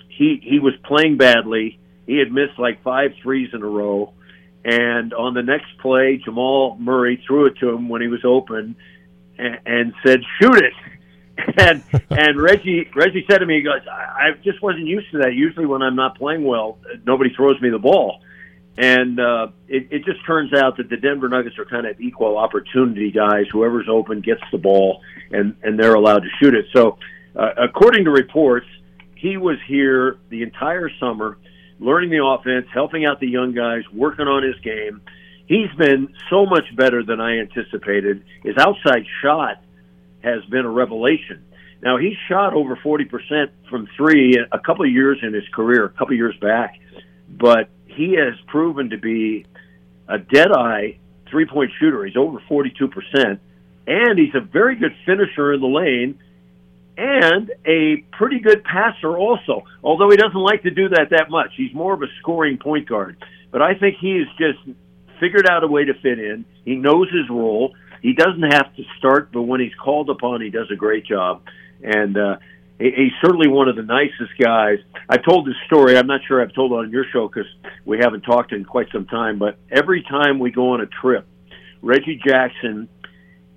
he 0.08 0.40
he 0.42 0.60
was 0.60 0.74
playing 0.86 1.18
badly. 1.18 1.80
He 2.08 2.18
had 2.18 2.32
missed 2.32 2.58
like 2.58 2.82
five 2.84 3.12
threes 3.22 3.50
in 3.54 3.62
a 3.62 3.68
row, 3.68 4.14
and 4.66 5.14
on 5.14 5.34
the 5.34 5.44
next 5.44 5.78
play, 5.82 6.22
Jamal 6.24 6.78
Murray 6.80 7.24
threw 7.26 7.46
it 7.46 7.58
to 7.60 7.70
him 7.70 7.90
when 7.90 8.02
he 8.02 8.08
was 8.08 8.26
open 8.26 8.76
and, 9.38 9.60
and 9.66 9.94
said, 10.06 10.22
"Shoot 10.40 10.58
it." 10.58 10.74
and 11.58 11.84
and 12.10 12.42
Reggie 12.42 12.90
Reggie 12.96 13.26
said 13.30 13.40
to 13.40 13.46
me, 13.46 13.58
he 13.58 13.62
goes, 13.62 13.82
I, 13.90 14.28
I 14.28 14.32
just 14.44 14.62
wasn't 14.62 14.88
used 14.88 15.12
to 15.12 15.20
that. 15.20 15.34
Usually, 15.34 15.66
when 15.66 15.82
I'm 15.82 15.96
not 15.96 16.18
playing 16.18 16.44
well, 16.44 16.78
nobody 17.06 17.34
throws 17.34 17.60
me 17.62 17.70
the 17.70 17.80
ball. 17.80 18.22
And 18.78 19.20
uh, 19.20 19.48
it, 19.68 19.88
it 19.92 20.06
just 20.06 20.26
turns 20.26 20.54
out 20.54 20.78
that 20.78 20.90
the 20.90 20.96
Denver 20.96 21.28
Nuggets 21.28 21.58
are 21.60 21.66
kind 21.66 21.86
of 21.86 22.00
equal 22.00 22.38
opportunity 22.38 23.12
guys. 23.12 23.46
Whoever's 23.52 23.88
open 23.90 24.22
gets 24.22 24.42
the 24.52 24.58
ball, 24.58 25.02
and 25.32 25.56
and 25.64 25.78
they're 25.78 25.96
allowed 25.96 26.24
to 26.24 26.30
shoot 26.42 26.54
it. 26.54 26.66
So, 26.74 26.98
uh, 27.36 27.50
according 27.58 28.06
to 28.06 28.12
reports, 28.12 28.68
he 29.16 29.38
was 29.38 29.58
here 29.68 30.18
the 30.30 30.44
entire 30.44 30.90
summer 31.00 31.38
learning 31.80 32.10
the 32.10 32.24
offense, 32.24 32.68
helping 32.74 33.06
out 33.06 33.20
the 33.20 33.28
young 33.28 33.54
guys, 33.54 33.84
working 33.94 34.28
on 34.28 34.44
his 34.44 34.60
game. 34.62 35.02
He's 35.48 35.72
been 35.78 36.14
so 36.30 36.46
much 36.46 36.66
better 36.76 37.04
than 37.04 37.20
I 37.20 37.40
anticipated. 37.40 38.24
His 38.44 38.56
outside 38.58 39.06
shot 39.22 39.64
has 40.24 40.44
been 40.46 40.66
a 40.66 40.70
revelation. 40.70 41.44
Now 41.82 41.98
he 41.98 42.16
shot 42.28 42.54
over 42.54 42.76
40% 42.76 43.50
from 43.70 43.88
three 43.96 44.38
a 44.52 44.60
couple 44.60 44.86
of 44.86 44.92
years 44.92 45.20
in 45.24 45.34
his 45.34 45.48
career, 45.54 45.86
a 45.86 45.90
couple 45.90 46.14
of 46.14 46.18
years 46.18 46.36
back, 46.42 46.80
but 47.30 47.70
he 47.88 48.16
has 48.16 48.34
proven 48.48 48.90
to 48.90 48.98
be 48.98 49.46
a 50.08 50.20
dead 50.20 50.52
eye 50.52 50.98
three 51.30 51.46
point 51.46 51.72
shooter. 51.80 52.06
He's 52.06 52.18
over 52.18 52.42
42%, 52.50 53.40
and 53.88 54.20
he's 54.20 54.36
a 54.36 54.42
very 54.42 54.76
good 54.76 54.96
finisher 55.06 55.54
in 55.54 55.62
the 55.62 55.68
lane 55.68 56.20
and 57.00 57.50
a 57.66 58.04
pretty 58.12 58.40
good 58.40 58.62
passer 58.66 59.18
also. 59.18 59.64
Although 59.82 60.10
he 60.10 60.18
doesn't 60.18 60.40
like 60.40 60.64
to 60.64 60.70
do 60.70 60.90
that 60.90 61.12
that 61.12 61.30
much, 61.30 61.52
he's 61.56 61.74
more 61.74 61.94
of 61.94 62.02
a 62.02 62.08
scoring 62.20 62.58
point 62.58 62.90
guard. 62.90 63.16
But 63.52 63.62
I 63.62 63.74
think 63.74 63.96
he 64.02 64.18
has 64.18 64.28
just 64.38 64.78
figured 65.20 65.48
out 65.50 65.64
a 65.64 65.68
way 65.68 65.86
to 65.86 65.94
fit 65.94 66.20
in. 66.20 66.44
He 66.66 66.76
knows 66.76 67.08
his 67.10 67.30
role. 67.30 67.74
He 68.02 68.14
doesn't 68.14 68.52
have 68.52 68.76
to 68.76 68.84
start, 68.98 69.32
but 69.32 69.44
when 69.44 69.62
he's 69.62 69.74
called 69.82 70.10
upon, 70.10 70.42
he 70.42 70.50
does 70.50 70.70
a 70.72 70.76
great 70.76 71.06
job. 71.06 71.44
And 71.82 72.18
uh, 72.18 72.38
he's 72.78 73.14
certainly 73.24 73.48
one 73.48 73.70
of 73.70 73.78
the 73.78 73.84
nicest 73.84 74.38
guys. 74.38 74.80
I've 75.08 75.24
told 75.24 75.48
this 75.48 75.56
story. 75.68 75.98
I'm 75.98 76.08
not 76.08 76.20
sure 76.28 76.42
I've 76.42 76.54
told 76.54 76.74
it 76.74 76.76
on 76.76 76.92
your 76.92 77.06
show 77.14 77.30
because 77.30 77.50
we 77.86 78.00
haven't 78.00 78.22
talked 78.22 78.52
in 78.52 78.66
quite 78.66 78.88
some 78.92 79.06
time. 79.06 79.40
But 79.40 79.58
every 79.72 80.04
time 80.04 80.38
we 80.38 80.52
go 80.52 80.72
on 80.72 80.82
a 80.82 80.86
trip, 80.86 81.26
Reggie 81.82 82.22
Jackson 82.26 82.90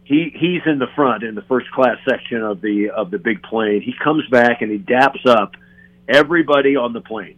he 0.05 0.33
he's 0.35 0.63
in 0.67 0.79
the 0.79 0.89
front 0.95 1.23
in 1.23 1.35
the 1.35 1.43
first 1.43 1.71
class 1.71 1.97
section 2.09 2.43
of 2.43 2.61
the 2.61 2.91
of 2.91 3.11
the 3.11 3.19
big 3.19 3.43
plane. 3.43 3.83
He 3.83 3.95
comes 4.03 4.27
back 4.29 4.63
and 4.63 4.71
he 4.71 4.79
daps 4.79 5.27
up 5.27 5.53
everybody 6.09 6.77
on 6.77 6.93
the 6.93 7.01
plane. 7.01 7.37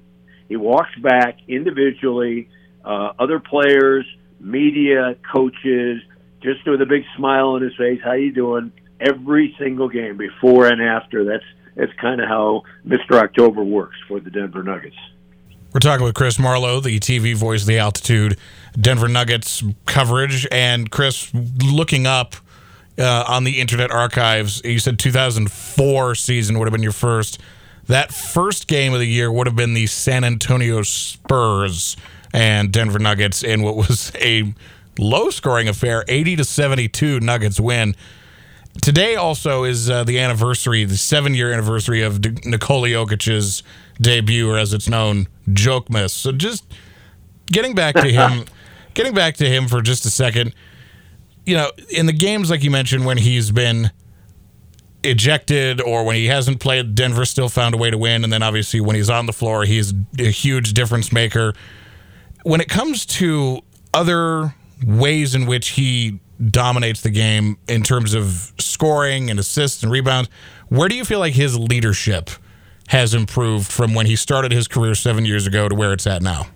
He 0.49 0.57
walks 0.57 0.95
back 1.01 1.39
individually, 1.49 2.49
uh, 2.85 3.13
other 3.19 3.41
players, 3.41 4.07
media, 4.41 5.17
coaches, 5.33 6.03
just 6.43 6.67
with 6.67 6.81
a 6.83 6.87
big 6.87 7.05
smile 7.17 7.51
on 7.51 7.63
his 7.63 7.75
face. 7.77 8.01
How 8.05 8.13
you 8.13 8.33
doing? 8.33 8.73
Every 9.01 9.55
single 9.59 9.89
game, 9.89 10.17
before 10.17 10.67
and 10.67 10.81
after. 10.81 11.25
That's 11.25 11.45
that's 11.75 11.93
kind 12.01 12.21
of 12.21 12.29
how 12.29 12.63
Mr. 12.87 13.21
October 13.21 13.65
works 13.65 13.97
for 14.07 14.21
the 14.21 14.31
Denver 14.31 14.63
Nuggets. 14.63 14.97
We're 15.73 15.81
talking 15.81 16.05
with 16.05 16.15
Chris 16.15 16.39
Marlowe, 16.39 16.79
the 16.79 17.01
TV 17.01 17.35
voice 17.35 17.63
of 17.63 17.67
the 17.67 17.79
Altitude 17.79 18.39
Denver 18.81 19.09
Nuggets 19.09 19.65
coverage, 19.87 20.47
and 20.53 20.89
Chris 20.91 21.33
looking 21.35 22.07
up 22.07 22.37
uh, 22.99 23.25
on 23.29 23.45
the 23.45 23.61
Internet 23.61 23.91
Archives. 23.91 24.63
You 24.65 24.79
said 24.79 24.99
2004 24.99 26.15
season 26.15 26.59
would 26.59 26.67
have 26.67 26.73
been 26.73 26.83
your 26.83 26.93
first. 26.93 27.41
That 27.87 28.13
first 28.13 28.67
game 28.67 28.95
of 28.95 29.01
the 29.01 29.07
year 29.07 29.31
would 29.31 29.47
have 29.47 29.57
been 29.57 29.75
the 29.75 29.87
San 29.87 30.25
Antonio 30.25 30.83
Spurs 30.83 31.97
and 32.33 32.73
Denver 32.73 32.99
Nuggets 32.99 33.43
in 33.43 33.63
what 33.63 33.77
was 33.77 34.11
a 34.17 34.55
low 34.99 35.31
scoring 35.31 35.69
affair 35.69 36.05
80 36.09 36.37
to 36.37 36.45
72 36.45 37.21
Nuggets 37.21 37.61
win. 37.61 37.95
Today 38.83 39.15
also 39.15 39.65
is 39.65 39.89
uh, 39.89 40.03
the 40.05 40.19
anniversary, 40.19 40.85
the 40.85 40.97
seven 40.97 41.35
year 41.35 41.53
anniversary 41.53 42.03
of 42.03 42.21
D- 42.21 42.37
Nikola 42.45 42.89
Jokic's 42.89 43.63
debut, 44.01 44.51
or 44.51 44.59
as 44.59 44.73
it's 44.73 44.89
known, 44.89 45.29
Joke 45.53 45.89
Miss. 45.91 46.13
So 46.13 46.33
just 46.33 46.65
getting 47.47 47.75
back 47.75 47.95
to 47.95 48.09
him, 48.09 48.47
getting 48.95 49.15
back 49.15 49.37
to 49.37 49.49
him 49.49 49.69
for 49.69 49.81
just 49.81 50.05
a 50.07 50.11
second. 50.11 50.55
You 51.47 51.57
know, 51.57 51.71
in 51.91 52.07
the 52.07 52.13
games 52.13 52.51
like 52.51 52.63
you 52.63 52.71
mentioned, 52.71 53.05
when 53.05 53.19
he's 53.19 53.51
been 53.51 53.91
ejected 55.05 55.81
or 55.81 56.05
when 56.05 56.17
he 56.17 56.27
hasn't 56.27 56.61
played, 56.61 56.95
Denver 56.95 57.25
still 57.25 57.49
found 57.49 57.75
a 57.75 57.79
way 57.79 57.91
to 57.91 57.99
win. 57.99 58.25
And 58.25 58.33
then 58.33 58.43
obviously 58.43 58.81
when 58.81 58.97
he's 58.97 59.11
on 59.11 59.27
the 59.27 59.33
floor, 59.33 59.65
he's 59.65 59.93
a 60.19 60.31
huge 60.31 60.73
difference 60.73 61.13
maker. 61.13 61.53
When 62.43 62.61
it 62.61 62.69
comes 62.69 63.07
to 63.07 63.61
other 63.93 64.55
ways 64.87 65.35
in 65.35 65.47
which 65.47 65.69
he 65.71 66.21
dominates 66.51 67.03
the 67.03 67.11
game 67.11 67.59
in 67.69 67.83
terms 67.83 68.15
of 68.15 68.53
scoring 68.59 69.31
and 69.31 69.39
assists 69.39 69.83
and 69.83 69.93
rebounds, 69.93 70.29
where 70.69 70.89
do 70.89 70.97
you 70.97 71.05
feel 71.05 71.19
like 71.19 71.35
his 71.35 71.59
leadership 71.59 72.31
has 72.89 73.15
improved 73.15 73.71
from 73.71 73.95
when 73.95 74.07
he 74.07 74.17
started 74.17 74.53
his 74.53 74.69
career 74.69 74.95
seven 74.95 75.25
years 75.25 75.47
ago 75.47 75.69
to 75.69 75.75
where 75.75 75.93
it's 75.93 76.07
at 76.07 76.23
now? 76.23 76.47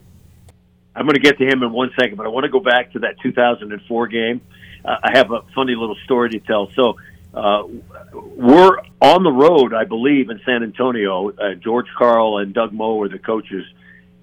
I'm 0.94 1.04
going 1.04 1.14
to 1.14 1.20
get 1.20 1.38
to 1.38 1.46
him 1.46 1.62
in 1.62 1.72
one 1.72 1.90
second, 1.98 2.16
but 2.16 2.26
I 2.26 2.28
want 2.28 2.44
to 2.44 2.50
go 2.50 2.60
back 2.60 2.92
to 2.92 2.98
that 3.00 3.20
2004 3.22 4.08
game. 4.08 4.40
Uh, 4.84 4.96
I 5.02 5.18
have 5.18 5.30
a 5.30 5.42
funny 5.54 5.74
little 5.74 5.96
story 6.04 6.30
to 6.30 6.40
tell. 6.40 6.70
So 6.74 6.96
uh, 7.34 7.64
we're 8.12 8.78
on 9.00 9.22
the 9.22 9.32
road, 9.32 9.74
I 9.74 9.84
believe, 9.84 10.30
in 10.30 10.40
San 10.44 10.62
Antonio. 10.62 11.30
Uh, 11.30 11.54
George 11.54 11.86
Karl 11.96 12.38
and 12.38 12.54
Doug 12.54 12.72
Moe 12.72 13.02
are 13.02 13.08
the 13.08 13.18
coaches, 13.18 13.64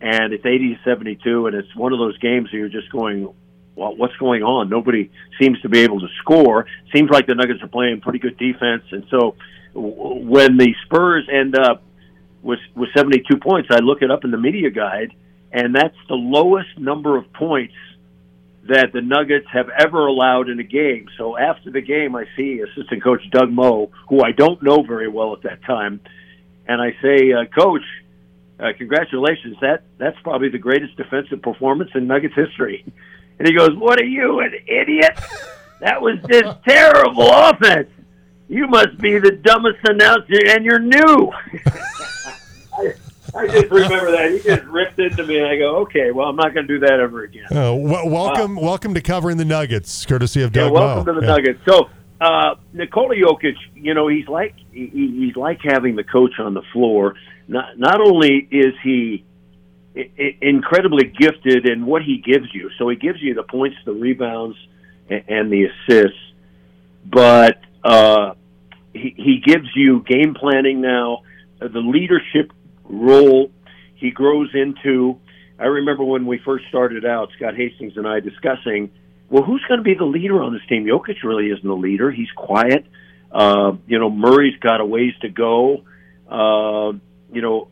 and 0.02 0.34
it's 0.34 0.46
80 0.46 0.76
to 0.76 0.80
72, 0.84 1.48
and 1.48 1.56
it's 1.56 1.74
one 1.76 1.94
of 1.94 2.00
those 2.00 2.18
games 2.18 2.52
where 2.52 2.62
you're 2.62 2.70
just 2.70 2.92
going, 2.92 3.34
well, 3.76 3.96
what's 3.96 4.16
going 4.18 4.44
on? 4.44 4.70
Nobody 4.70 5.12
seems 5.40 5.60
to 5.62 5.70
be 5.70 5.80
able 5.82 6.00
to 6.00 6.08
score. 6.22 6.66
Seems 6.94 7.10
like 7.10 7.28
the 7.28 7.36
Nuggets 7.36 7.62
are 7.62 7.68
playing 7.68 8.02
pretty 8.02 8.20
good 8.20 8.38
defense, 8.38 8.84
and 8.92 9.06
so 9.10 9.36
w- 9.74 10.28
when 10.28 10.58
the 10.58 10.74
Spurs 10.86 11.28
end 11.32 11.58
up 11.58 11.84
with 12.42 12.60
with 12.76 12.90
72 12.96 13.38
points, 13.38 13.70
I 13.72 13.80
look 13.80 14.02
it 14.02 14.12
up 14.12 14.24
in 14.24 14.32
the 14.32 14.38
media 14.38 14.70
guide, 14.72 15.14
and 15.52 15.76
that's 15.76 15.98
the 16.08 16.16
lowest 16.16 16.78
number 16.78 17.18
of 17.18 17.32
points 17.34 17.74
that 18.68 18.92
the 18.94 19.02
Nuggets 19.02 19.46
have 19.52 19.70
ever 19.70 20.08
allowed 20.08 20.50
in 20.50 20.60
a 20.60 20.64
game. 20.64 21.08
So 21.18 21.38
after 21.38 21.72
the 21.72 21.82
game, 21.82 22.16
I 22.16 22.26
see 22.36 22.62
assistant 22.62 23.04
coach 23.04 23.22
Doug 23.30 23.52
Moe, 23.52 23.92
who 24.10 24.24
I 24.24 24.32
don't 24.32 24.62
know 24.64 24.82
very 24.82 25.08
well 25.08 25.34
at 25.34 25.44
that 25.44 25.64
time, 25.64 26.00
and 26.68 26.82
I 26.82 26.92
say, 27.02 27.32
uh, 27.32 27.46
Coach, 27.46 27.84
uh, 28.60 28.72
congratulations. 28.78 29.58
That 29.62 29.84
that's 29.98 30.18
probably 30.24 30.50
the 30.50 30.58
greatest 30.58 30.96
defensive 30.98 31.42
performance 31.42 31.92
in 31.96 32.08
Nuggets 32.08 32.36
history. 32.36 32.86
And 33.38 33.46
he 33.46 33.54
goes, 33.54 33.76
"What 33.76 34.00
are 34.00 34.06
you, 34.06 34.40
an 34.40 34.54
idiot? 34.66 35.20
That 35.82 36.02
was 36.02 36.18
just 36.32 36.64
terrible 36.66 37.30
offense. 37.30 37.90
You 38.48 38.66
must 38.68 38.98
be 38.98 39.20
the 39.20 39.32
dumbest 39.32 39.80
announcer, 39.84 40.40
and 40.48 40.64
you're 40.64 40.80
new." 40.80 41.34
I, 43.56 43.58
I 43.58 43.62
just 43.62 43.72
remember 43.72 44.12
that 44.12 44.32
he 44.32 44.40
just 44.40 44.64
ripped 44.66 45.00
into 45.00 45.26
me, 45.26 45.38
and 45.40 45.48
I 45.48 45.58
go, 45.58 45.78
"Okay, 45.78 46.12
well, 46.12 46.28
I'm 46.28 46.36
not 46.36 46.54
going 46.54 46.68
to 46.68 46.74
do 46.80 46.80
that 46.86 47.00
ever 47.00 47.24
again." 47.24 47.46
Uh, 47.52 47.72
w- 47.72 48.10
welcome, 48.10 48.56
welcome 48.56 48.94
to 48.94 49.02
covering 49.02 49.38
the 49.38 49.46
Nuggets, 49.46 50.06
courtesy 50.06 50.42
of 50.42 50.52
Doug. 50.52 50.72
Yeah, 50.74 50.80
welcome 50.80 51.06
to 51.16 51.20
the 51.20 51.26
Yeah. 51.26 51.34
Nuggets. 51.36 51.60
So 51.68 51.90
uh, 52.22 52.56
Nikola 52.74 53.16
Jokic, 53.16 53.56
you 53.76 53.94
know, 53.94 54.08
he's 54.08 54.28
like 54.28 54.56
he, 54.72 54.88
he's 54.88 55.36
like 55.36 55.60
having 55.64 55.96
the 55.96 56.04
coach 56.04 56.40
on 56.40 56.54
the 56.54 56.64
floor. 56.74 57.16
Not 57.48 57.78
not 57.78 58.02
only 58.02 58.48
is 58.52 58.74
he 58.84 59.24
i- 59.96 60.10
i- 60.20 60.38
incredibly 60.42 61.06
gifted 61.06 61.68
in 61.68 61.86
what 61.86 62.02
he 62.04 62.18
gives 62.18 62.54
you, 62.54 62.70
so 62.78 62.90
he 62.90 62.96
gives 62.96 63.22
you 63.22 63.34
the 63.34 63.44
points, 63.44 63.78
the 63.86 63.92
rebounds, 63.94 64.58
a- 65.10 65.24
and 65.30 65.52
the 65.52 65.66
assists, 65.66 66.18
but 67.06 67.60
uh, 67.84 68.34
he, 68.94 69.14
he 69.18 69.44
gives 69.46 69.68
you 69.76 70.00
game 70.08 70.34
planning 70.34 70.82
now, 70.82 71.20
the 71.60 71.80
leadership 71.80 72.52
role 72.90 73.52
he 73.96 74.12
grows 74.12 74.50
into. 74.54 75.20
I 75.58 75.66
remember 75.66 76.04
when 76.04 76.26
we 76.26 76.40
first 76.44 76.66
started 76.70 77.06
out, 77.06 77.30
Scott 77.38 77.56
Hastings 77.56 77.94
and 77.96 78.08
I 78.08 78.20
discussing, 78.20 78.92
well, 79.30 79.44
who's 79.44 79.64
going 79.68 79.80
to 79.80 79.84
be 79.84 79.96
the 79.96 80.06
leader 80.06 80.42
on 80.44 80.54
this 80.54 80.62
team? 80.68 80.86
Jokic 80.86 81.24
really 81.24 81.48
isn't 81.48 81.66
the 81.66 81.76
leader. 81.76 82.12
He's 82.12 82.32
quiet. 82.36 82.86
Uh, 83.32 83.74
you 83.88 84.00
know, 84.00 84.10
Murray's 84.10 84.58
got 84.60 84.82
a 84.82 84.86
ways 84.86 85.14
to 85.22 85.30
go. 85.30 85.84
Uh, 86.30 86.94
you 87.32 87.42
know, 87.42 87.68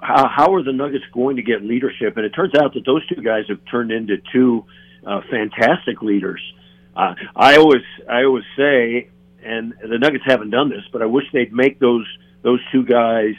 how, 0.00 0.28
how 0.28 0.54
are 0.54 0.62
the 0.62 0.72
Nuggets 0.72 1.04
going 1.12 1.36
to 1.36 1.42
get 1.42 1.62
leadership? 1.62 2.16
And 2.16 2.26
it 2.26 2.30
turns 2.30 2.54
out 2.54 2.74
that 2.74 2.84
those 2.84 3.06
two 3.08 3.22
guys 3.22 3.44
have 3.48 3.60
turned 3.70 3.90
into 3.90 4.16
two 4.32 4.66
uh, 5.06 5.20
fantastic 5.30 6.02
leaders. 6.02 6.40
Uh, 6.94 7.14
I 7.34 7.56
always, 7.56 7.82
I 8.08 8.24
always 8.24 8.44
say, 8.56 9.08
and 9.42 9.74
the 9.80 9.98
Nuggets 9.98 10.24
haven't 10.26 10.50
done 10.50 10.68
this, 10.68 10.82
but 10.92 11.02
I 11.02 11.06
wish 11.06 11.24
they'd 11.32 11.52
make 11.52 11.78
those 11.78 12.06
those 12.42 12.60
two 12.72 12.84
guys 12.84 13.34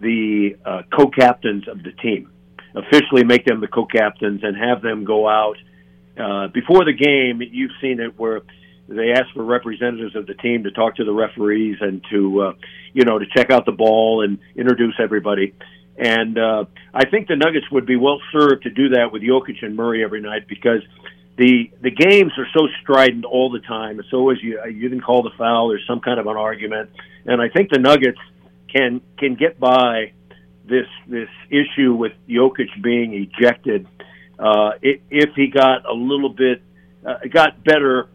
the 0.00 0.56
uh, 0.64 0.82
co-captains 0.96 1.68
of 1.68 1.82
the 1.82 1.92
team. 1.92 2.30
Officially, 2.74 3.24
make 3.24 3.44
them 3.44 3.60
the 3.60 3.68
co-captains 3.68 4.40
and 4.42 4.56
have 4.56 4.82
them 4.82 5.04
go 5.04 5.28
out 5.28 5.56
uh, 6.18 6.48
before 6.48 6.84
the 6.84 6.92
game. 6.92 7.40
You've 7.42 7.72
seen 7.80 8.00
it 8.00 8.18
where 8.18 8.42
they 8.88 9.12
ask 9.12 9.26
for 9.34 9.44
representatives 9.44 10.16
of 10.16 10.26
the 10.26 10.34
team 10.34 10.64
to 10.64 10.70
talk 10.70 10.96
to 10.96 11.04
the 11.04 11.12
referees 11.12 11.76
and 11.80 12.02
to 12.10 12.40
uh, 12.40 12.52
you 12.92 13.04
know 13.04 13.18
to 13.18 13.26
check 13.36 13.50
out 13.50 13.66
the 13.66 13.72
ball 13.72 14.24
and 14.24 14.38
introduce 14.56 14.94
everybody. 14.98 15.54
And 15.96 16.38
uh, 16.38 16.64
I 16.94 17.08
think 17.08 17.26
the 17.26 17.36
Nuggets 17.36 17.70
would 17.72 17.84
be 17.84 17.96
well 17.96 18.20
served 18.32 18.62
to 18.62 18.70
do 18.70 18.90
that 18.90 19.12
with 19.12 19.22
Jokic 19.22 19.62
and 19.62 19.74
Murray 19.74 20.04
every 20.04 20.20
night 20.20 20.46
because 20.48 20.82
the 21.36 21.70
the 21.82 21.90
games 21.90 22.32
are 22.38 22.46
so 22.54 22.68
strident 22.82 23.24
all 23.24 23.50
the 23.50 23.60
time. 23.60 24.00
It's 24.00 24.12
always 24.12 24.38
you 24.42 24.60
you 24.66 24.88
didn't 24.88 25.02
call 25.02 25.22
the 25.22 25.32
foul. 25.36 25.68
There's 25.68 25.86
some 25.86 26.00
kind 26.00 26.18
of 26.18 26.26
an 26.26 26.36
argument, 26.36 26.90
and 27.26 27.42
I 27.42 27.48
think 27.48 27.70
the 27.70 27.78
Nuggets 27.78 28.18
can 28.72 29.00
can 29.18 29.34
get 29.34 29.58
by 29.58 30.12
this 30.64 30.86
this 31.06 31.28
issue 31.50 31.94
with 31.94 32.12
Jokic 32.28 32.82
being 32.82 33.14
ejected 33.14 33.86
uh, 34.38 34.72
if 34.80 35.30
he 35.34 35.48
got 35.48 35.86
a 35.86 35.92
little 35.92 36.28
bit 36.30 36.62
uh, 37.06 37.14
got 37.32 37.64
better 37.64 38.08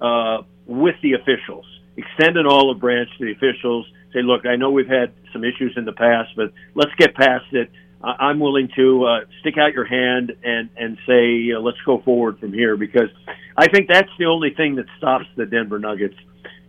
uh, 0.00 0.42
with 0.66 0.94
the 1.02 1.14
officials. 1.14 1.66
Extend 1.96 2.36
an 2.36 2.46
olive 2.46 2.78
branch 2.78 3.08
to 3.18 3.24
the 3.24 3.32
officials. 3.32 3.86
Say, 4.12 4.22
look, 4.22 4.46
I 4.46 4.56
know 4.56 4.70
we've 4.70 4.86
had 4.88 5.12
some 5.32 5.44
issues 5.44 5.74
in 5.76 5.84
the 5.84 5.92
past, 5.92 6.30
but 6.36 6.52
let's 6.74 6.92
get 6.98 7.14
past 7.14 7.46
it. 7.52 7.70
I- 8.02 8.16
I'm 8.28 8.38
willing 8.38 8.68
to 8.76 9.04
uh, 9.04 9.20
stick 9.40 9.54
out 9.58 9.72
your 9.72 9.86
hand 9.86 10.32
and 10.44 10.68
and 10.76 10.98
say, 11.06 11.52
uh, 11.52 11.60
let's 11.60 11.80
go 11.84 11.98
forward 12.02 12.38
from 12.38 12.52
here 12.52 12.76
because 12.76 13.08
I 13.56 13.68
think 13.68 13.88
that's 13.88 14.10
the 14.18 14.26
only 14.26 14.50
thing 14.54 14.76
that 14.76 14.86
stops 14.98 15.26
the 15.36 15.46
Denver 15.46 15.78
Nuggets 15.78 16.16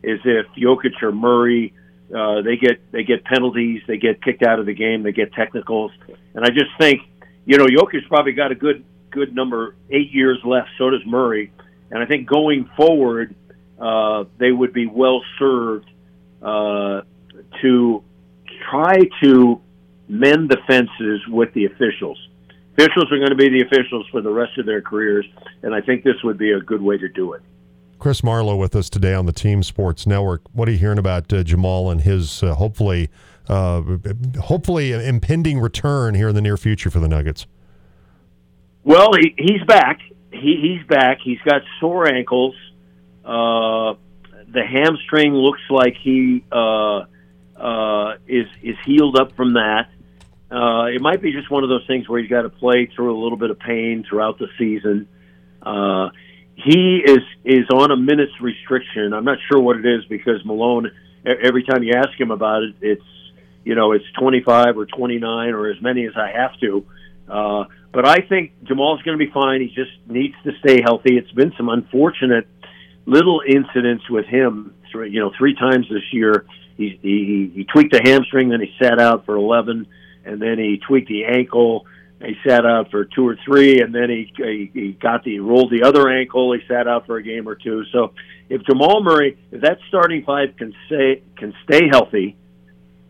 is 0.03 0.19
if 0.23 0.45
Jokic 0.57 1.01
or 1.01 1.11
Murray 1.11 1.73
uh, 2.15 2.41
they 2.41 2.55
get 2.55 2.91
they 2.91 3.03
get 3.03 3.23
penalties, 3.25 3.81
they 3.87 3.97
get 3.97 4.21
kicked 4.23 4.43
out 4.43 4.59
of 4.59 4.65
the 4.65 4.73
game, 4.73 5.03
they 5.03 5.11
get 5.11 5.33
technicals, 5.33 5.91
and 6.33 6.45
I 6.45 6.49
just 6.49 6.71
think 6.79 7.01
you 7.45 7.57
know 7.57 7.65
Jokic's 7.65 8.07
probably 8.07 8.33
got 8.33 8.51
a 8.51 8.55
good 8.55 8.85
good 9.11 9.35
number 9.35 9.75
eight 9.89 10.11
years 10.11 10.39
left. 10.45 10.69
So 10.77 10.89
does 10.89 11.05
Murray, 11.05 11.51
and 11.91 12.01
I 12.01 12.05
think 12.05 12.27
going 12.27 12.69
forward 12.77 13.35
uh, 13.79 14.25
they 14.37 14.51
would 14.51 14.73
be 14.73 14.87
well 14.87 15.21
served 15.37 15.89
uh, 16.41 17.01
to 17.61 18.03
try 18.69 18.95
to 19.23 19.61
mend 20.07 20.49
the 20.49 20.57
fences 20.67 21.21
with 21.27 21.53
the 21.53 21.65
officials. 21.65 22.17
Officials 22.77 23.11
are 23.11 23.17
going 23.17 23.29
to 23.29 23.35
be 23.35 23.49
the 23.49 23.61
officials 23.61 24.07
for 24.11 24.21
the 24.21 24.29
rest 24.29 24.57
of 24.57 24.65
their 24.65 24.81
careers, 24.81 25.25
and 25.63 25.73
I 25.73 25.81
think 25.81 26.03
this 26.03 26.15
would 26.23 26.37
be 26.37 26.51
a 26.51 26.59
good 26.59 26.81
way 26.81 26.97
to 26.97 27.09
do 27.09 27.33
it. 27.33 27.41
Chris 27.99 28.23
Marlowe 28.23 28.55
with 28.55 28.75
us 28.75 28.89
today 28.89 29.13
on 29.13 29.25
the 29.25 29.31
Team 29.31 29.63
Sports 29.63 30.05
Network. 30.05 30.41
What 30.53 30.67
are 30.67 30.71
you 30.71 30.77
hearing 30.77 30.99
about 30.99 31.31
uh, 31.33 31.43
Jamal 31.43 31.89
and 31.89 32.01
his 32.01 32.43
uh, 32.43 32.53
hopefully, 32.53 33.09
uh, 33.49 33.81
hopefully 34.39 34.91
impending 34.91 35.59
return 35.59 36.13
here 36.13 36.29
in 36.29 36.35
the 36.35 36.41
near 36.41 36.57
future 36.57 36.91
for 36.91 36.99
the 36.99 37.07
Nuggets? 37.07 37.47
Well, 38.83 39.09
he, 39.13 39.33
he's 39.37 39.63
back. 39.63 39.99
He, 40.31 40.77
he's 40.77 40.87
back. 40.87 41.19
He's 41.23 41.39
got 41.39 41.63
sore 41.79 42.07
ankles. 42.07 42.55
Uh, 43.25 43.95
the 44.47 44.63
hamstring 44.63 45.33
looks 45.33 45.61
like 45.69 45.95
he 46.01 46.43
uh, 46.51 47.05
uh, 47.55 48.17
is 48.27 48.45
is 48.61 48.75
healed 48.85 49.19
up 49.19 49.35
from 49.35 49.53
that. 49.53 49.89
It 50.49 51.01
might 51.01 51.21
be 51.21 51.33
just 51.33 51.49
one 51.49 51.63
of 51.63 51.69
those 51.69 51.85
things 51.87 52.07
where 52.07 52.21
he's 52.21 52.29
got 52.29 52.43
to 52.43 52.49
play 52.49 52.89
through 52.95 53.19
a 53.19 53.19
little 53.21 53.37
bit 53.37 53.49
of 53.49 53.59
pain 53.59 54.05
throughout 54.07 54.37
the 54.37 54.47
season. 54.57 55.07
He 56.63 57.03
is 57.05 57.19
is 57.45 57.67
on 57.71 57.91
a 57.91 57.95
minutes 57.95 58.33
restriction. 58.41 59.13
I'm 59.13 59.25
not 59.25 59.37
sure 59.49 59.61
what 59.61 59.77
it 59.77 59.85
is 59.85 60.05
because 60.05 60.43
Malone. 60.43 60.91
Every 61.25 61.63
time 61.63 61.83
you 61.83 61.93
ask 61.93 62.19
him 62.19 62.31
about 62.31 62.63
it, 62.63 62.75
it's 62.81 63.03
you 63.63 63.75
know 63.75 63.91
it's 63.91 64.05
25 64.19 64.77
or 64.77 64.85
29 64.85 65.53
or 65.53 65.69
as 65.69 65.79
many 65.81 66.05
as 66.07 66.13
I 66.15 66.31
have 66.31 66.59
to. 66.61 66.85
Uh, 67.29 67.65
but 67.91 68.07
I 68.07 68.19
think 68.21 68.53
Jamal's 68.63 69.01
going 69.03 69.17
to 69.17 69.23
be 69.23 69.31
fine. 69.31 69.61
He 69.61 69.67
just 69.67 69.91
needs 70.07 70.35
to 70.45 70.51
stay 70.59 70.81
healthy. 70.81 71.17
It's 71.17 71.31
been 71.31 71.53
some 71.57 71.69
unfortunate 71.69 72.47
little 73.05 73.41
incidents 73.47 74.09
with 74.09 74.25
him. 74.25 74.73
You 74.93 75.19
know, 75.19 75.31
three 75.37 75.53
times 75.53 75.87
this 75.89 76.11
year, 76.11 76.45
he, 76.75 76.97
he 77.01 77.51
he 77.53 77.63
tweaked 77.65 77.91
the 77.91 78.01
hamstring, 78.03 78.49
then 78.49 78.61
he 78.61 78.73
sat 78.81 78.99
out 78.99 79.25
for 79.25 79.35
11, 79.35 79.85
and 80.25 80.41
then 80.41 80.57
he 80.57 80.81
tweaked 80.85 81.07
the 81.07 81.25
ankle. 81.25 81.85
He 82.23 82.35
sat 82.47 82.65
out 82.65 82.89
for 82.89 83.05
two 83.05 83.27
or 83.27 83.37
three, 83.45 83.81
and 83.81 83.93
then 83.93 84.09
he 84.09 84.31
he, 84.35 84.71
he 84.73 84.91
got 84.93 85.23
the 85.23 85.39
rolled 85.39 85.71
the 85.71 85.83
other 85.83 86.09
ankle. 86.09 86.51
He 86.53 86.59
sat 86.67 86.87
out 86.87 87.05
for 87.05 87.17
a 87.17 87.23
game 87.23 87.47
or 87.47 87.55
two. 87.55 87.83
So 87.91 88.13
if 88.49 88.63
Jamal 88.63 89.03
Murray, 89.03 89.37
if 89.51 89.61
that 89.61 89.77
starting 89.87 90.23
five 90.23 90.55
can 90.57 90.73
stay 90.87 91.21
can 91.35 91.53
stay 91.63 91.87
healthy, 91.87 92.35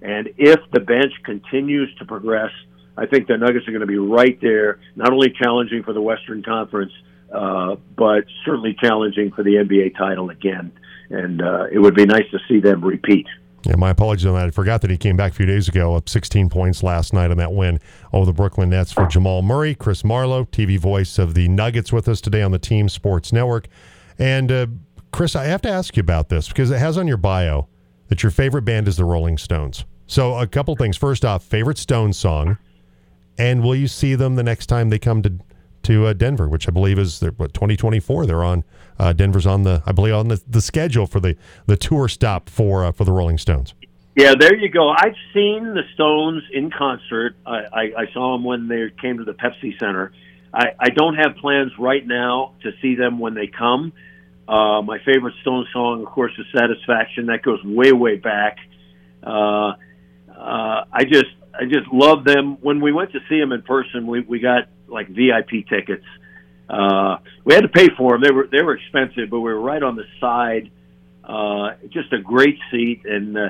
and 0.02 0.30
if 0.38 0.60
the 0.72 0.82
bench 0.82 1.14
continues 1.24 1.94
to 2.00 2.06
progress, 2.06 2.52
I 2.98 3.06
think 3.06 3.28
the 3.28 3.38
Nuggets 3.38 3.68
are 3.68 3.72
going 3.72 3.82
to 3.82 3.88
be 3.88 3.98
right 3.98 4.40
there, 4.42 4.80
not 4.96 5.14
only 5.14 5.30
challenging 5.30 5.84
for 5.84 5.94
the 5.94 6.02
Western 6.02 6.44
Conference, 6.44 6.92
uh, 7.32 7.76
but 7.96 8.26
certainly 8.46 8.76
challenging 8.82 9.32
for 9.32 9.44
the 9.44 9.56
NBA 9.56 9.98
title 9.98 10.30
again. 10.30 10.72
And 11.10 11.42
uh, 11.42 11.66
it 11.72 11.80
would 11.80 11.96
be 11.96 12.06
nice 12.06 12.30
to 12.32 12.40
see 12.50 12.60
them 12.60 12.84
repeat. 12.84 13.28
Yeah, 13.68 13.76
my 13.76 13.90
apologies 13.90 14.26
on 14.26 14.34
that. 14.36 14.48
I 14.48 14.52
forgot 14.52 14.80
that 14.82 14.90
he 14.90 14.96
came 14.96 15.18
back 15.18 15.34
a 15.34 15.36
few 15.36 15.46
days 15.46 15.68
ago, 15.68 15.94
up 15.96 16.08
16 16.08 16.48
points 16.50 16.84
last 16.84 17.14
night 17.14 17.32
on 17.32 17.38
that 17.38 17.52
win 17.52 17.82
over 18.14 18.26
the 18.26 18.32
Brooklyn 18.32 18.70
Nets 18.70 18.94
for 18.94 19.06
Jamal 19.08 19.42
Murray. 19.42 19.76
Chris 19.76 20.06
Marlowe, 20.06 20.46
TV 20.46 20.80
voice 20.80 21.20
of 21.20 21.34
the 21.34 21.50
Nuggets, 21.50 21.92
with 21.92 22.08
us 22.08 22.22
today 22.22 22.42
on 22.42 22.52
the 22.52 22.60
Team 22.60 22.88
Sports 22.88 23.34
Network. 23.34 23.68
And 24.18 24.50
uh, 24.54 24.68
Chris, 25.12 25.36
I 25.36 25.44
have 25.46 25.62
to 25.64 25.70
ask 25.70 25.98
you 25.98 26.02
about 26.02 26.30
this 26.30 26.48
because 26.48 26.72
it 26.72 26.80
has 26.80 26.98
on 26.98 27.10
your 27.10 27.18
bio 27.18 27.68
that 28.08 28.24
your 28.24 28.32
favorite 28.32 28.62
band 28.62 28.88
is 28.88 28.96
the 28.96 29.04
Rolling 29.04 29.38
Stones. 29.38 29.84
So, 30.06 30.40
a 30.40 30.48
couple 30.48 30.74
things. 30.78 30.96
First 30.96 31.26
off, 31.26 31.44
favorite 31.44 31.78
Stones 31.78 32.18
song, 32.18 32.58
and 33.38 33.62
will 33.62 33.76
you 33.76 33.90
see 33.90 34.16
them 34.16 34.36
the 34.36 34.44
next 34.44 34.68
time 34.68 34.88
they 34.90 35.00
come 35.00 35.22
to 35.24 35.34
to 35.88 36.08
uh, 36.08 36.14
Denver, 36.14 36.48
which 36.48 36.68
I 36.68 36.72
believe 36.72 37.00
is 37.00 37.22
what 37.38 37.54
2024. 37.54 38.26
They're 38.26 38.44
on 38.44 38.64
uh, 39.00 39.14
Denver's 39.14 39.48
on 39.48 39.64
the 39.64 39.82
I 39.86 39.92
believe 39.94 40.14
on 40.14 40.28
the, 40.28 40.42
the 40.48 40.62
schedule 40.62 41.08
for 41.08 41.20
the 41.20 41.36
the 41.66 41.78
tour 41.78 42.08
stop 42.08 42.50
for 42.50 42.86
uh, 42.86 42.92
for 42.92 43.06
the 43.06 43.12
Rolling 43.12 43.38
Stones. 43.38 43.74
Yeah, 44.16 44.34
there 44.38 44.56
you 44.56 44.70
go. 44.70 44.90
I've 44.90 45.16
seen 45.34 45.76
the 45.76 45.84
Stones 45.94 46.44
in 46.52 46.72
concert. 46.72 47.36
I, 47.46 47.58
I, 47.72 47.82
I 47.82 48.14
saw 48.14 48.36
them 48.36 48.44
when 48.44 48.68
they 48.68 48.90
came 49.00 49.20
to 49.20 49.24
the 49.24 49.34
Pepsi 49.34 49.78
Center. 49.80 50.12
I, 50.52 50.70
I 50.80 50.90
don't 50.90 51.14
have 51.14 51.36
plans 51.36 51.72
right 51.78 52.06
now 52.06 52.56
to 52.64 52.72
see 52.82 52.96
them 52.96 53.20
when 53.20 53.36
they 53.36 53.46
come. 53.46 53.94
Uh, 54.48 54.82
my 54.82 54.98
favorite 55.06 55.36
Stone 55.42 55.68
song, 55.72 56.02
of 56.02 56.08
course, 56.08 56.32
is 56.38 56.46
"Satisfaction." 56.52 57.28
That 57.28 57.44
goes 57.44 57.64
way, 57.64 57.92
way 57.92 58.16
back. 58.16 58.58
Uh, 59.24 59.30
uh, 59.30 59.76
I 60.92 61.04
just, 61.04 61.32
I 61.54 61.66
just 61.66 61.88
love 61.94 62.24
them. 62.24 62.58
When 62.62 62.82
we 62.82 62.92
went 62.92 63.12
to 63.12 63.20
see 63.30 63.40
them 63.40 63.52
in 63.52 63.62
person, 63.62 64.08
we 64.08 64.22
we 64.22 64.40
got 64.40 64.68
like 64.88 65.08
VIP 65.08 65.68
tickets. 65.70 66.06
Uh, 66.70 67.18
we 67.46 67.54
had 67.54 67.62
to 67.62 67.70
pay 67.70 67.90
for 67.98 68.14
them. 68.14 68.22
They 68.22 68.32
were 68.32 68.48
they 68.48 68.62
were 68.62 68.76
expensive, 68.76 69.30
but 69.30 69.40
we 69.40 69.54
were 69.54 69.60
right 69.60 69.82
on 69.82 69.96
the 69.96 70.06
side. 70.20 70.70
Uh, 71.24 71.76
just 71.90 72.12
a 72.14 72.20
great 72.20 72.58
seat, 72.72 73.06
and 73.06 73.38
uh, 73.38 73.50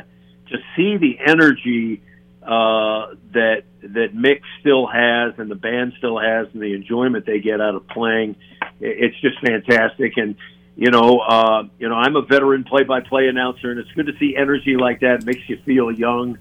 to 0.49 0.57
see 0.75 0.97
the 0.97 1.17
energy 1.25 2.01
uh, 2.43 3.15
that 3.33 3.63
that 3.81 4.15
Mick 4.15 4.41
still 4.59 4.87
has, 4.87 5.33
and 5.37 5.49
the 5.49 5.55
band 5.55 5.93
still 5.97 6.19
has, 6.19 6.47
and 6.53 6.61
the 6.61 6.73
enjoyment 6.73 7.25
they 7.25 7.39
get 7.39 7.59
out 7.59 7.75
of 7.75 7.87
playing, 7.87 8.35
it's 8.79 9.19
just 9.21 9.39
fantastic. 9.41 10.17
And 10.17 10.35
you 10.75 10.91
know, 10.91 11.19
uh, 11.19 11.63
you 11.79 11.89
know, 11.89 11.95
I'm 11.95 12.15
a 12.15 12.21
veteran 12.21 12.63
play-by-play 12.63 13.27
announcer, 13.27 13.71
and 13.71 13.79
it's 13.79 13.91
good 13.93 14.07
to 14.07 14.17
see 14.19 14.35
energy 14.35 14.75
like 14.77 14.99
that. 14.99 15.21
It 15.21 15.25
makes 15.25 15.49
you 15.49 15.57
feel 15.65 15.91
young, 15.91 16.37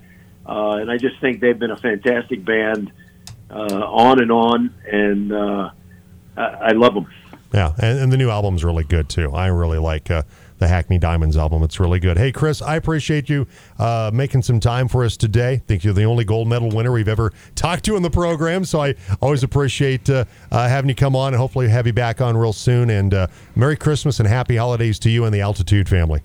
uh, 0.47 0.73
and 0.73 0.91
I 0.91 0.99
just 0.99 1.19
think 1.21 1.41
they've 1.41 1.59
been 1.59 1.71
a 1.71 1.79
fantastic 1.79 2.45
band 2.45 2.91
uh, 2.91 2.93
on 3.55 4.21
and 4.21 4.33
on, 4.33 4.75
and 4.91 5.33
uh, 5.33 5.71
I, 6.37 6.43
I 6.43 6.71
love 6.73 6.95
them. 6.95 7.07
Yeah, 7.53 7.73
and, 7.79 7.99
and 7.99 8.13
the 8.13 8.17
new 8.17 8.29
album's 8.29 8.65
really 8.65 8.85
good 8.85 9.09
too. 9.09 9.33
I 9.33 9.47
really 9.47 9.79
like 9.79 10.11
uh, 10.11 10.23
the 10.59 10.69
Hackney 10.69 10.99
Diamonds 10.99 11.37
album. 11.37 11.63
It's 11.63 11.79
really 11.79 12.01
good. 12.01 12.19
Hey, 12.19 12.33
Chris, 12.33 12.61
I 12.61 12.77
appreciate 12.77 13.29
you 13.29 13.47
uh, 13.79 14.11
making 14.13 14.43
some 14.43 14.61
time 14.61 14.89
for 14.89 15.05
us 15.05 15.17
today. 15.17 15.53
I 15.53 15.57
think 15.59 15.85
you're 15.85 15.95
the 15.95 16.05
only 16.05 16.25
gold 16.25 16.49
medal 16.49 16.71
winner 16.71 16.93
we've 16.93 17.09
ever 17.09 17.33
talked 17.55 17.85
to 17.85 17.97
in 17.97 18.03
the 18.03 18.11
program, 18.11 18.65
so 18.65 18.83
I 18.83 18.95
always 19.21 19.43
appreciate 19.43 20.09
uh, 20.11 20.25
uh, 20.51 20.69
having 20.69 20.89
you 20.89 20.95
come 20.95 21.15
on 21.15 21.35
and 21.35 21.41
hopefully 21.41 21.69
have 21.69 21.87
you 21.87 21.93
back 21.93 22.21
on 22.21 22.37
real 22.37 22.53
soon. 22.53 22.91
And 22.91 23.15
uh, 23.15 23.27
Merry 23.55 23.77
Christmas 23.77 24.19
and 24.19 24.29
Happy 24.29 24.57
Holidays 24.57 24.99
to 25.01 25.11
you 25.11 25.25
and 25.25 25.33
the 25.33 25.41
Altitude 25.41 25.89
family. 25.89 26.23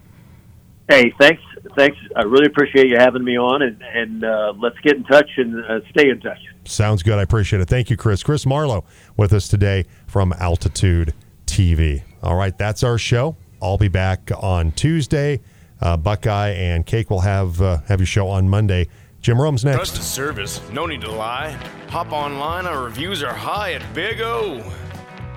Hey, 0.90 1.14
thanks, 1.20 1.42
thanks. 1.76 1.98
I 2.16 2.24
really 2.24 2.46
appreciate 2.46 2.88
you 2.88 2.98
having 2.98 3.24
me 3.24 3.38
on, 3.38 3.62
and 3.62 3.82
and 3.82 4.24
uh, 4.24 4.54
let's 4.58 4.78
get 4.80 4.96
in 4.96 5.04
touch 5.04 5.30
and 5.38 5.64
uh, 5.64 5.80
stay 5.90 6.10
in 6.10 6.20
touch. 6.20 6.40
Sounds 6.66 7.04
good. 7.04 7.18
I 7.18 7.24
appreciate 7.24 7.62
it. 7.62 7.68
Thank 7.68 7.90
you, 7.90 7.98
Chris. 7.98 8.24
Chris 8.24 8.46
Marlowe 8.46 8.84
with 9.18 9.34
us 9.34 9.48
today 9.48 9.86
from 10.08 10.34
Altitude 10.34 11.14
TV. 11.46 12.04
All 12.22 12.36
right, 12.36 12.58
that's 12.58 12.84
our 12.84 12.98
show. 12.98 13.36
I'll 13.62 13.78
be 13.78 13.88
back 13.88 14.32
on 14.40 14.72
Tuesday. 14.72 15.42
Uh, 15.80 15.98
Buckeye 15.98 16.52
and 16.52 16.86
Cake 16.86 17.10
will 17.10 17.22
have 17.22 17.62
uh, 17.62 17.80
have 17.88 18.00
your 18.00 18.08
show 18.08 18.28
on 18.28 18.48
Monday. 18.50 18.88
Jim 19.22 19.40
Rome's 19.40 19.64
next. 19.64 19.78
Trusted 19.78 20.04
service, 20.04 20.62
no 20.72 20.86
need 20.86 21.02
to 21.02 21.12
lie. 21.12 21.52
Hop 21.90 22.12
online, 22.12 22.66
our 22.66 22.84
reviews 22.84 23.22
are 23.22 23.34
high 23.34 23.74
at 23.74 23.94
Big 23.94 24.20
O. 24.22 24.60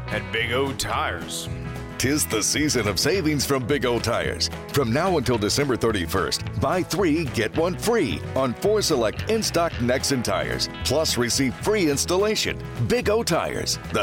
At 0.08 0.30
Big 0.32 0.52
O 0.52 0.72
Tires. 0.72 1.48
Tis 2.04 2.26
the 2.26 2.42
season 2.42 2.86
of 2.86 3.00
savings 3.00 3.46
from 3.46 3.66
Big 3.66 3.86
O 3.86 3.98
Tires. 3.98 4.50
From 4.74 4.92
now 4.92 5.16
until 5.16 5.38
December 5.38 5.74
31st, 5.74 6.60
buy 6.60 6.82
three, 6.82 7.24
get 7.24 7.56
one 7.56 7.78
free 7.78 8.20
on 8.36 8.52
four 8.52 8.82
select 8.82 9.30
in 9.30 9.42
stock 9.42 9.72
Nexen 9.80 10.22
tires. 10.22 10.68
Plus, 10.84 11.16
receive 11.16 11.54
free 11.54 11.88
installation. 11.88 12.62
Big 12.88 13.08
O 13.08 13.22
Tires, 13.22 13.78
the 13.88 13.92